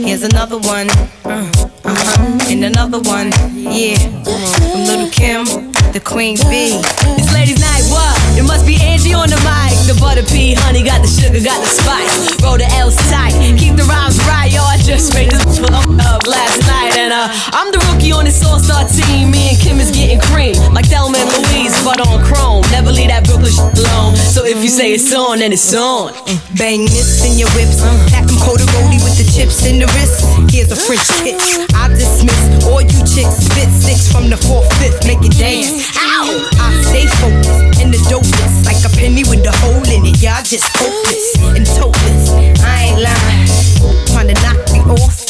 [0.04, 0.90] here's another one.
[1.24, 2.52] Uh, uh-huh.
[2.52, 3.32] And another one.
[3.56, 3.98] Yeah.
[4.26, 5.46] From Lil' Kim,
[5.94, 6.78] the Queen Bee.
[7.18, 8.16] It's ladies' night, what?
[8.38, 9.74] It must be Angie on the mic.
[9.90, 12.38] The butter pea, honey, got the sugar, got the spice.
[12.44, 14.62] Roll the L's tight, keep the rhymes right, yo.
[14.62, 18.88] I just made this up last night, and uh, I'm the rookie on this all-star
[18.88, 19.32] team.
[19.32, 22.64] Me and Kim is getting cream, like Thelma and Louise, but on chrome.
[22.72, 24.16] Never leave that Brooklyn shit alone.
[24.16, 26.14] So if you say it's on, then it's on.
[26.56, 27.82] Bang this in your whips.
[28.12, 30.24] Pack them roly with the chips in the wrist.
[30.52, 31.71] Here's a French kiss.
[31.76, 33.46] I dismiss all you chicks.
[33.46, 35.06] Spit six from the fourth, fifth.
[35.08, 35.92] Make it dance.
[35.98, 36.50] Ow!
[36.60, 38.66] I stay focused in the dopest.
[38.66, 40.22] Like a penny with a hole in it.
[40.22, 41.24] Y'all just hopeless
[41.56, 42.32] and topless.
[42.64, 44.08] I ain't lying.
[44.08, 44.71] Trying to knock.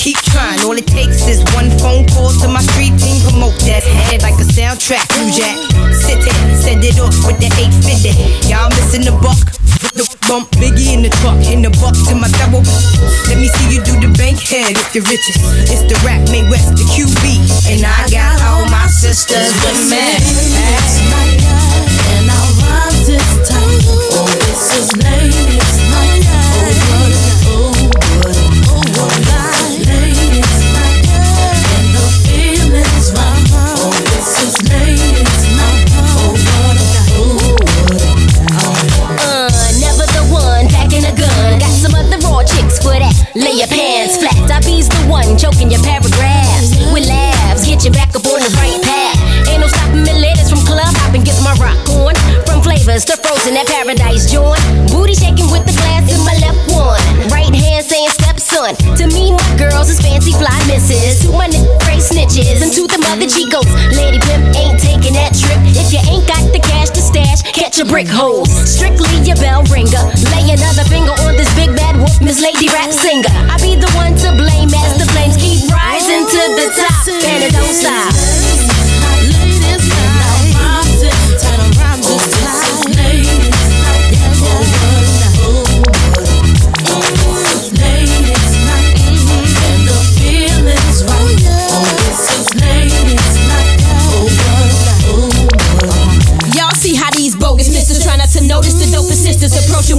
[0.02, 0.58] Keep trying.
[0.66, 3.22] All it takes is one phone call to my street team.
[3.22, 5.06] Promote that head like a soundtrack.
[5.22, 5.54] New Jack.
[5.94, 6.34] Sit it.
[6.58, 8.50] Send it off with the 850.
[8.50, 9.38] Y'all missing the buck.
[9.94, 12.66] The bump Biggie in the truck, in the buck to my double.
[13.30, 15.38] Let me see you do the bank head if you're richest.
[15.70, 17.22] It's the rap made west, the QB.
[17.70, 20.02] And I got all my sisters with me.
[22.18, 23.86] And I rhyme this time.
[24.18, 25.51] Oh, this is ladies'
[43.36, 44.36] lay your pants flat.
[44.52, 47.66] I be's the one choking your paragraphs with laughs.
[47.66, 49.18] Get you back up on the right path.
[49.48, 51.24] Ain't no stopping me ladies from club hopping.
[51.24, 52.16] Get my rock on.
[52.46, 54.60] From flavors to frozen at paradise joint.
[54.92, 56.71] Booty shaking with the glass in my left
[57.82, 58.76] hand saying stepson.
[58.98, 61.26] To me, my girls is fancy fly misses.
[61.26, 62.62] To my nigga, snitches.
[62.62, 63.66] And to the mother Chicos.
[63.96, 65.58] Lady pimp ain't taking that trip.
[65.74, 68.46] If you ain't got the cash to stash, catch a brick hole.
[68.46, 70.06] Strictly your bell ringer.
[70.34, 73.32] Lay another finger on this big bad wolf, Miss Lady Rap Singer.
[73.50, 77.08] I be the one to blame as the flames keep rising to the top.
[77.10, 78.41] And it don't stop.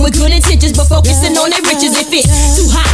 [0.01, 1.93] With good intentions, but focusing on their riches.
[1.99, 2.89] If it's too hot,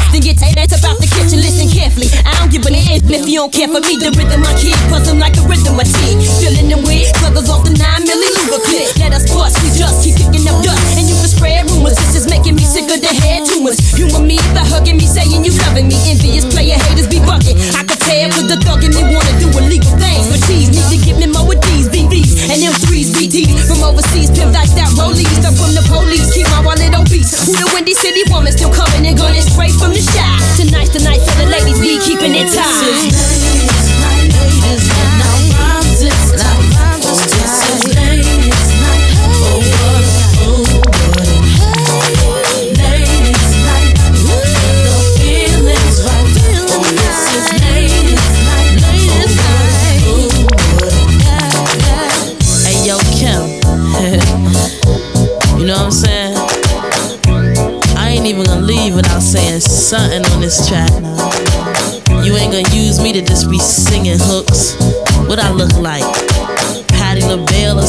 [0.59, 1.39] that's about the kitchen.
[1.43, 2.11] Listen carefully.
[2.27, 3.99] I don't give a damn if you don't care for me.
[3.99, 6.19] The rhythm I keep puzzle like the rhythm I tea.
[6.43, 8.87] Filling the weed, pluggers off the nine milli Luger clip.
[8.99, 11.99] Let us bust, we just keep kicking up dust, and you can spread rumors.
[11.99, 13.79] This is making me sick of the head tumors.
[13.95, 15.97] Humor me by hugging me, saying you loving me.
[16.07, 17.59] Envious player haters be bucking.
[17.75, 20.87] I could tell with the thug and they wanna do illegal things, but cheese need
[20.91, 24.31] to give me more with these VVs and them threes BTs from overseas.
[24.31, 26.31] Pimp like that rollies, stuff from the police.
[26.35, 27.33] Keep my wallet obese.
[27.47, 30.28] Who the Windy City woman still coming and gunning straight from the shop.
[30.57, 32.88] Tonight's the night for the ladies, be keeping it tight.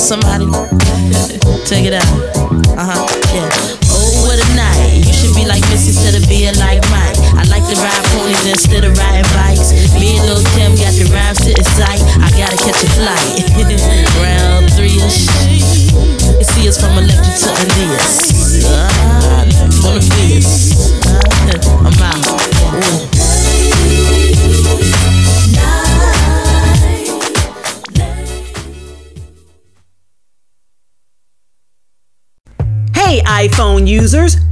[0.09, 0.45] Somebody?
[1.67, 2.38] Check it out.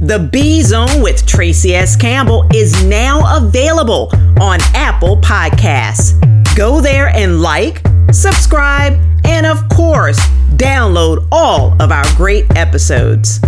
[0.08, 1.94] The B Zone with Traci S.
[1.94, 4.10] Campbell is now available
[4.40, 6.14] on Apple Podcasts.
[6.56, 8.94] Go there and like, subscribe,
[9.26, 10.18] and of course,
[10.56, 13.38] download all of our great episodes.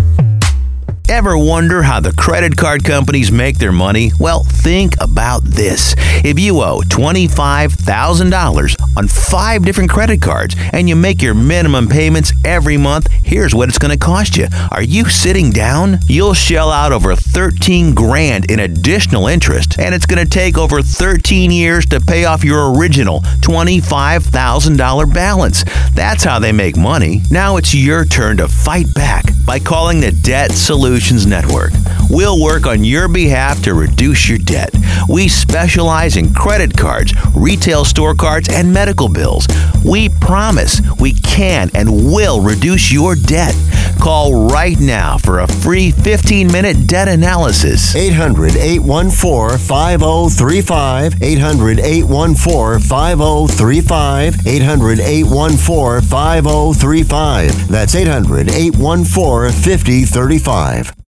[1.09, 4.13] Ever wonder how the credit card companies make their money?
[4.21, 5.95] Well, think about this.
[6.23, 12.33] If you owe $25,000 on five different credit cards and you make your minimum payments
[12.45, 14.47] every month, here's what it's going to cost you.
[14.71, 15.99] Are you sitting down?
[16.07, 20.83] You'll shell out over 13 grand in additional interest, and it's going to take over
[20.83, 25.65] 13 years to pay off your original $25,000 balance.
[25.95, 27.23] That's how they make money.
[27.31, 31.73] Now it's your turn to fight back by calling the Debt Solutions Network.
[32.09, 34.75] We'll work on your behalf to reduce your debt.
[35.09, 39.47] We specialize in credit cards, retail store cards, and medical bills.
[39.85, 43.55] We promise we can and will reduce your debt.
[44.01, 47.95] Call right now for a free 15 minute debt analysis.
[47.95, 51.23] 800 814 5035.
[51.23, 54.47] 800 814 5035.
[54.47, 57.69] 800 814 5035.
[57.69, 61.00] That's 800 814 5035.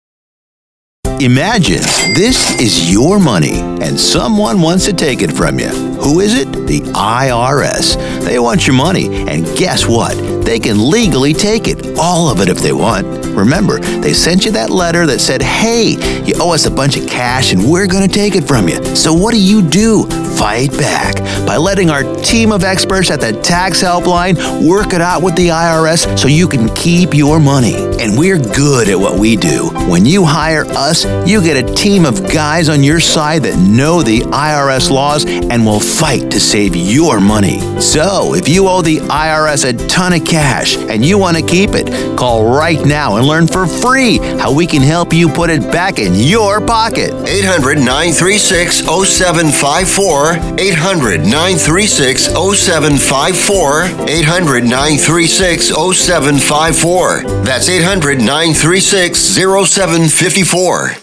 [1.19, 1.81] Imagine
[2.15, 5.69] this is your money and someone wants to take it from you.
[5.69, 6.51] Who is it?
[6.51, 7.95] The IRS.
[8.25, 10.17] They want your money, and guess what?
[10.43, 13.07] They can legally take it, all of it if they want.
[13.35, 17.07] Remember, they sent you that letter that said, hey, you owe us a bunch of
[17.07, 18.83] cash and we're going to take it from you.
[18.95, 20.05] So what do you do?
[20.37, 21.15] Fight back
[21.45, 25.49] by letting our team of experts at the tax helpline work it out with the
[25.49, 27.75] IRS so you can keep your money.
[27.99, 29.69] And we're good at what we do.
[29.89, 34.01] When you hire us, you get a team of guys on your side that know
[34.01, 37.59] the IRS laws and will fight to save your money.
[37.79, 41.75] So, if you owe the IRS a ton of cash and you want to keep
[41.75, 45.61] it, call right now and learn for free how we can help you put it
[45.71, 47.11] back in your pocket.
[47.29, 50.57] 800 936 0754.
[50.59, 53.83] 800 936 0754.
[54.09, 57.43] 800 936 0754.
[57.43, 61.02] That's 800 936 0754.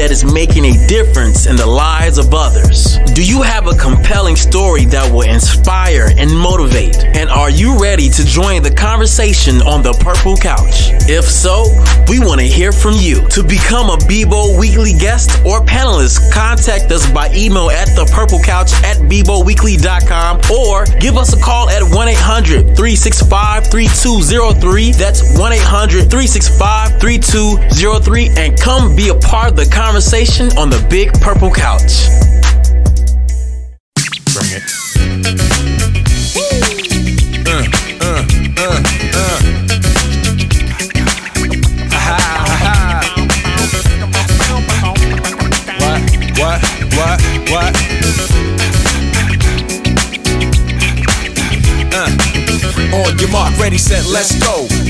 [0.00, 2.96] That is making a difference in the lives of others?
[3.12, 6.96] Do you have a compelling story that will inspire and motivate?
[7.16, 10.94] And are you ready to join the conversation on the Purple Couch?
[11.10, 11.64] If so,
[12.08, 13.26] we want to hear from you.
[13.30, 18.98] To become a Bebo Weekly guest or panelist, contact us by email at thepurplecouch at
[19.10, 24.92] beboweekly.com or give us a call at 1 800 365 3203.
[24.92, 30.84] That's 1 800 365 3203 and come be a part of the conversation on the
[30.88, 32.06] Big Purple Couch.
[34.32, 34.79] Bring it.
[37.46, 37.64] Uh,
[38.00, 38.24] uh,
[38.56, 38.82] uh,
[39.14, 39.16] uh.
[39.16, 39.60] Uh.
[53.60, 54.89] Ready, set, let's go.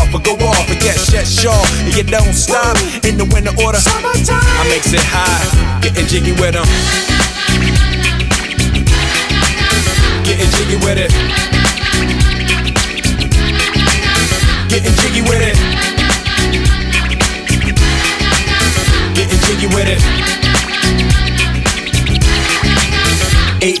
[0.11, 0.67] but go off.
[0.67, 1.65] But yes, yes, sure.
[1.85, 3.79] And you don't stop in the winter order.
[3.83, 5.45] I makes it high,
[5.81, 6.65] getting jiggy with them.
[10.23, 11.11] Getting jiggy with it.
[14.69, 15.57] Getting jiggy with it.
[19.15, 20.01] Getting jiggy with it.
[23.63, 23.80] 850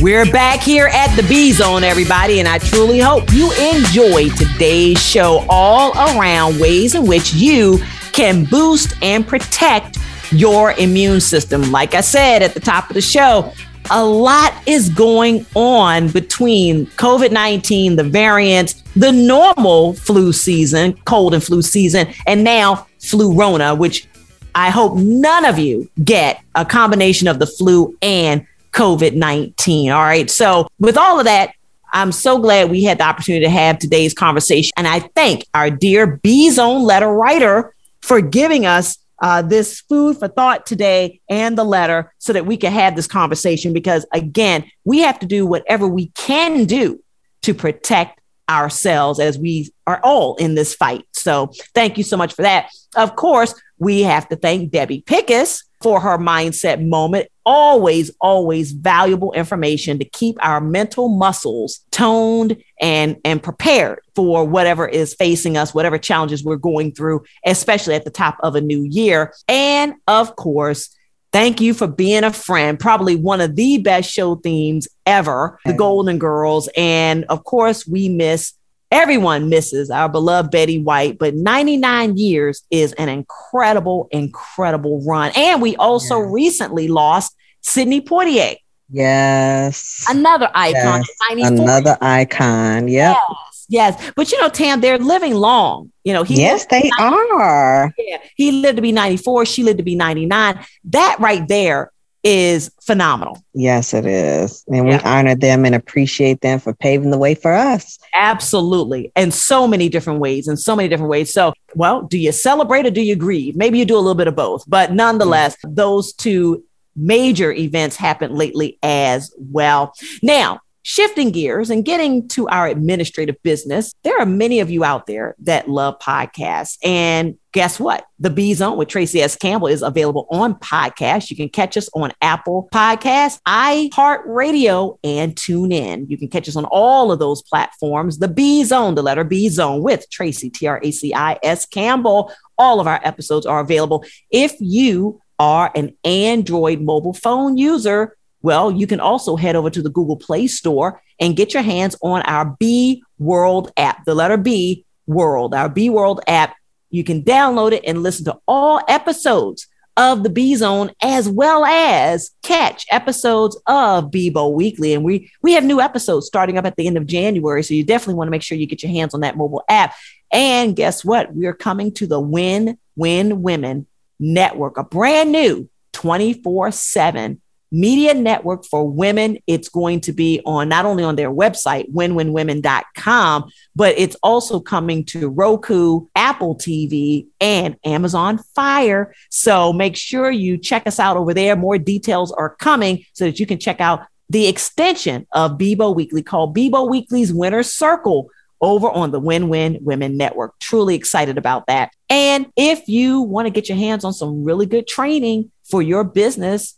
[0.00, 5.04] We're back here at the B Zone, everybody, and I truly hope you enjoyed today's
[5.04, 7.80] show all around ways in which you
[8.12, 9.98] can boost and protect
[10.30, 11.72] your immune system.
[11.72, 13.52] Like I said at the top of the show,
[13.90, 21.34] a lot is going on between COVID 19, the variants, the normal flu season, cold
[21.34, 24.06] and flu season, and now flurona, which
[24.54, 29.90] I hope none of you get a combination of the flu and COVID 19.
[29.90, 30.30] All right.
[30.30, 31.52] So, with all of that,
[31.92, 34.72] I'm so glad we had the opportunity to have today's conversation.
[34.76, 40.18] And I thank our dear B Zone letter writer for giving us uh, this food
[40.18, 43.72] for thought today and the letter so that we can have this conversation.
[43.72, 47.02] Because again, we have to do whatever we can do
[47.42, 51.04] to protect ourselves as we are all in this fight.
[51.12, 52.70] So thank you so much for that.
[52.96, 57.28] Of course, we have to thank Debbie Pickus for her mindset moment.
[57.50, 64.86] Always, always valuable information to keep our mental muscles toned and, and prepared for whatever
[64.86, 68.82] is facing us, whatever challenges we're going through, especially at the top of a new
[68.82, 69.32] year.
[69.48, 70.94] And of course,
[71.30, 72.80] Thank you for being a friend.
[72.80, 76.70] Probably one of the best show themes ever, The Golden Girls.
[76.74, 78.54] And of course, we miss
[78.90, 85.32] everyone misses our beloved Betty White, but 99 years is an incredible, incredible run.
[85.36, 86.30] And we also yes.
[86.30, 88.56] recently lost Sidney Poitier.
[88.90, 90.06] Yes.
[90.08, 91.04] Another icon.
[91.36, 91.50] Yes.
[91.50, 92.88] Another icon.
[92.88, 93.16] Yep.
[93.16, 93.66] Yes.
[93.68, 94.12] Yes.
[94.16, 95.92] But you know, Tam, they're living long.
[96.04, 97.92] You know, he Yes, they 90, are.
[97.98, 98.18] Yeah.
[98.34, 99.44] He lived to be 94.
[99.44, 100.64] She lived to be 99.
[100.84, 101.92] That right there
[102.24, 103.42] is phenomenal.
[103.54, 104.64] Yes, it is.
[104.68, 104.98] And yeah.
[104.98, 107.98] we honor them and appreciate them for paving the way for us.
[108.14, 109.12] Absolutely.
[109.16, 111.32] And so many different ways, and so many different ways.
[111.32, 113.56] So, well, do you celebrate or do you grieve?
[113.56, 116.64] Maybe you do a little bit of both, but nonetheless, those two
[116.96, 119.94] major events happened lately as well.
[120.22, 125.06] Now, Shifting gears and getting to our administrative business, there are many of you out
[125.06, 126.78] there that love podcasts.
[126.82, 128.06] And guess what?
[128.18, 129.36] The B Zone with Traci S.
[129.36, 131.28] Campbell is available on podcast.
[131.28, 136.08] You can catch us on Apple Podcasts, iHeartRadio, and TuneIn.
[136.08, 138.16] You can catch us on all of those platforms.
[138.16, 141.66] The B Zone, the letter B Zone with Traci, T R A C I S
[141.66, 142.32] Campbell.
[142.56, 144.06] All of our episodes are available.
[144.30, 149.82] If you are an Android mobile phone user, well, you can also head over to
[149.82, 154.36] the Google Play Store and get your hands on our B World app, the letter
[154.36, 156.54] B World, our B World app.
[156.90, 159.66] You can download it and listen to all episodes
[159.96, 164.94] of the B Zone as well as catch episodes of Bebo Weekly.
[164.94, 167.64] And we we have new episodes starting up at the end of January.
[167.64, 169.94] So you definitely want to make sure you get your hands on that mobile app.
[170.30, 171.34] And guess what?
[171.34, 173.86] We are coming to the Win Win Women
[174.20, 177.40] Network, a brand new 24 7
[177.70, 179.38] media network for women.
[179.46, 185.04] It's going to be on not only on their website, winwinwomen.com, but it's also coming
[185.06, 189.14] to Roku, Apple TV, and Amazon Fire.
[189.30, 191.56] So make sure you check us out over there.
[191.56, 196.22] More details are coming so that you can check out the extension of Bebo Weekly
[196.22, 198.30] called Bebo Weekly's Winner Circle
[198.60, 200.58] over on the Win Win Women Network.
[200.58, 201.92] Truly excited about that.
[202.10, 206.04] And if you want to get your hands on some really good training for your
[206.04, 206.77] business,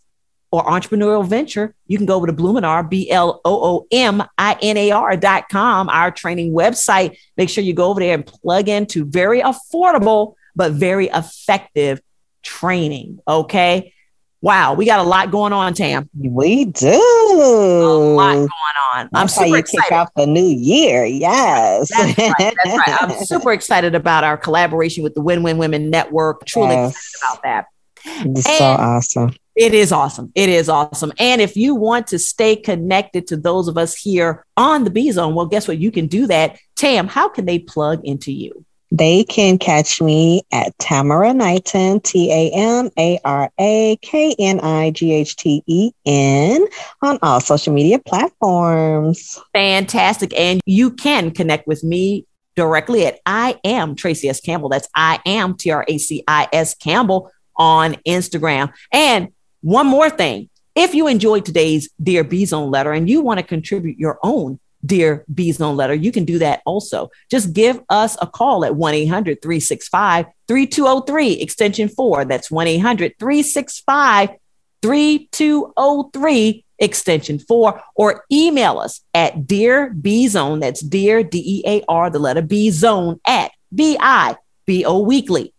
[0.53, 4.57] or entrepreneurial venture, you can go over to Bloominar, B L O O M I
[4.61, 7.17] N A R dot com, our training website.
[7.37, 12.01] Make sure you go over there and plug into very affordable, but very effective
[12.43, 13.21] training.
[13.27, 13.95] Okay.
[14.43, 16.09] Wow, we got a lot going on, Tam.
[16.19, 16.89] We do.
[16.89, 19.09] A lot going on.
[19.13, 19.83] That's I'm super excited.
[19.83, 21.05] kick off the new year.
[21.05, 21.91] Yes.
[21.91, 22.35] That's right.
[22.39, 23.03] That's right.
[23.03, 26.47] I'm super excited about our collaboration with the Win Win Women Network.
[26.47, 26.97] Truly yes.
[26.97, 27.67] excited about that.
[28.05, 29.35] It's so awesome.
[29.61, 30.32] It is awesome.
[30.35, 31.12] It is awesome.
[31.19, 35.11] And if you want to stay connected to those of us here on the B
[35.11, 35.77] Zone, well, guess what?
[35.77, 36.59] You can do that.
[36.77, 38.65] Tam, how can they plug into you?
[38.91, 44.61] They can catch me at Tamara Knighten, T A M A R A K N
[44.61, 46.66] I G H T E N,
[47.03, 49.39] on all social media platforms.
[49.53, 50.32] Fantastic.
[50.41, 52.24] And you can connect with me
[52.57, 54.41] directly at I am Traci S.
[54.41, 54.70] Campbell.
[54.70, 58.73] That's I am T R A C I S Campbell on Instagram.
[58.91, 59.28] And
[59.62, 60.49] one more thing.
[60.74, 64.61] If you enjoyed today's Dear B Zone letter and you want to contribute your own
[64.85, 67.11] Dear B Zone letter, you can do that also.
[67.31, 72.24] Just give us a call at 1 800 365 3203, extension 4.
[72.24, 74.31] That's 1 800 365
[74.82, 80.61] 3203, extension 4, or email us at Dear B Zone.
[80.61, 85.01] That's Dear D E A R, the letter B Zone at B I B O
[85.01, 85.53] Weekly.com.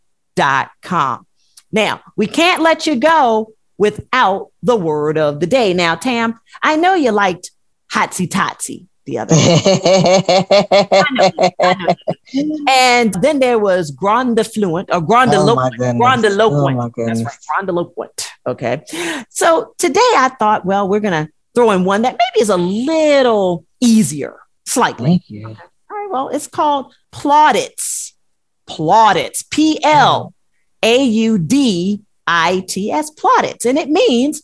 [1.72, 5.74] Now, we can't let you go without the word of the day.
[5.74, 7.50] Now, Tam, I know you liked
[7.92, 9.56] Hotsy Totsy the other day.
[12.70, 15.74] and then there was grandiloquent or grandiloquent.
[15.74, 16.00] Oh, goodness.
[16.00, 16.94] grandiloquent.
[16.96, 18.28] Oh, That's right, grandiloquent.
[18.46, 18.84] Okay.
[19.30, 22.58] So today I thought, well, we're going to throw in one that maybe is a
[22.58, 25.10] little easier, slightly.
[25.10, 25.48] Thank you.
[25.48, 25.56] All
[25.90, 26.10] right.
[26.12, 28.14] Well, it's called plaudits.
[28.68, 29.44] Plaudits.
[29.50, 30.36] P L
[30.84, 33.10] A U D I T S.
[33.12, 33.66] Plaudits.
[33.66, 34.44] And it means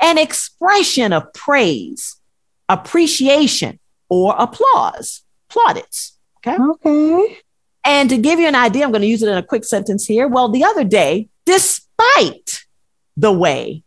[0.00, 2.16] an expression of praise,
[2.68, 3.78] appreciation,
[4.08, 5.22] or applause.
[5.48, 6.16] Plaudits.
[6.38, 6.56] Okay.
[6.56, 7.38] Okay.
[7.84, 10.06] And to give you an idea, I'm going to use it in a quick sentence
[10.06, 10.28] here.
[10.28, 12.66] Well, the other day, despite
[13.16, 13.82] the way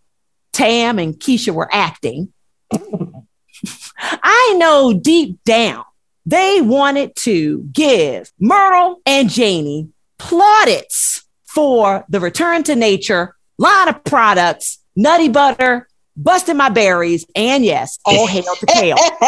[0.53, 2.34] Tam and Keisha were acting,
[3.97, 5.84] I know deep down
[6.26, 9.89] they wanted to give Myrtle and Janie
[10.19, 11.23] plaudits
[11.53, 15.88] for the return to nature line of products, Nutty Butter,
[16.18, 18.98] Busting My Berries, and yes, all hail to kale.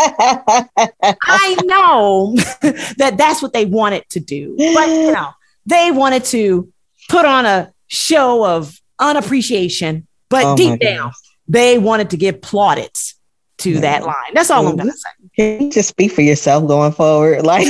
[1.23, 2.35] I know
[2.97, 5.31] that that's what they wanted to do, but you know,
[5.65, 6.71] they wanted to
[7.09, 11.11] put on a show of unappreciation, but Oh, deep down,
[11.47, 13.15] they wanted to give plaudits
[13.59, 14.33] to that line.
[14.33, 14.97] That's all I'm gonna mm-hmm.
[15.37, 15.57] say.
[15.57, 17.45] Can you just speak for yourself going forward?
[17.45, 17.67] Like,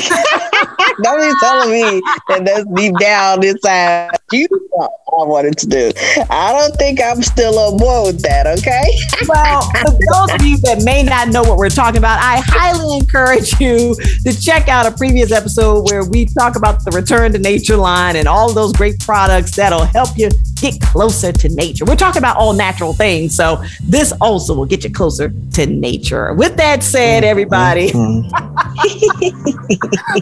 [1.01, 4.09] don't be telling me that that's deep down inside.
[4.33, 4.91] You what
[5.21, 5.91] I wanted to do.
[6.29, 8.47] I don't think I'm still on board with that.
[8.47, 8.83] Okay.
[9.25, 12.97] Well, for those of you that may not know what we're talking about, I highly
[12.97, 17.39] encourage you to check out a previous episode where we talk about the return to
[17.39, 20.29] nature line and all those great products that'll help you
[20.59, 21.85] get closer to nature.
[21.85, 26.33] We're talking about all natural things, so this also will get you closer to nature.
[26.33, 27.29] With that said, mm-hmm.
[27.29, 28.29] everybody, mm-hmm.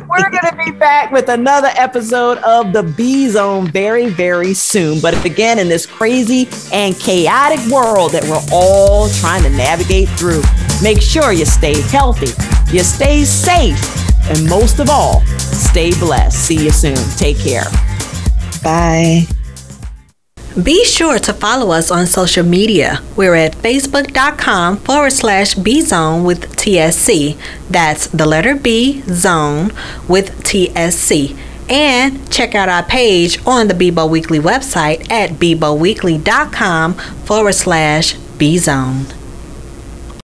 [0.10, 5.00] we're going to be back with another episode of the B Zone very, very soon.
[5.00, 10.44] But again, in this crazy and chaotic world that we're all trying to navigate through,
[10.82, 12.32] make sure you stay healthy,
[12.76, 13.80] you stay safe,
[14.30, 16.38] and most of all, stay blessed.
[16.38, 16.96] See you soon.
[17.18, 17.66] Take care.
[18.64, 19.28] Bye.
[20.62, 23.00] Be sure to follow us on social media.
[23.16, 27.38] We're at facebook.com forward slash bzone with TSC.
[27.70, 29.72] That's the letter B zone
[30.10, 31.38] with TSC.
[31.72, 39.21] And check out our page on the Bebo Weekly website at beboweekly.com forward slash bzone.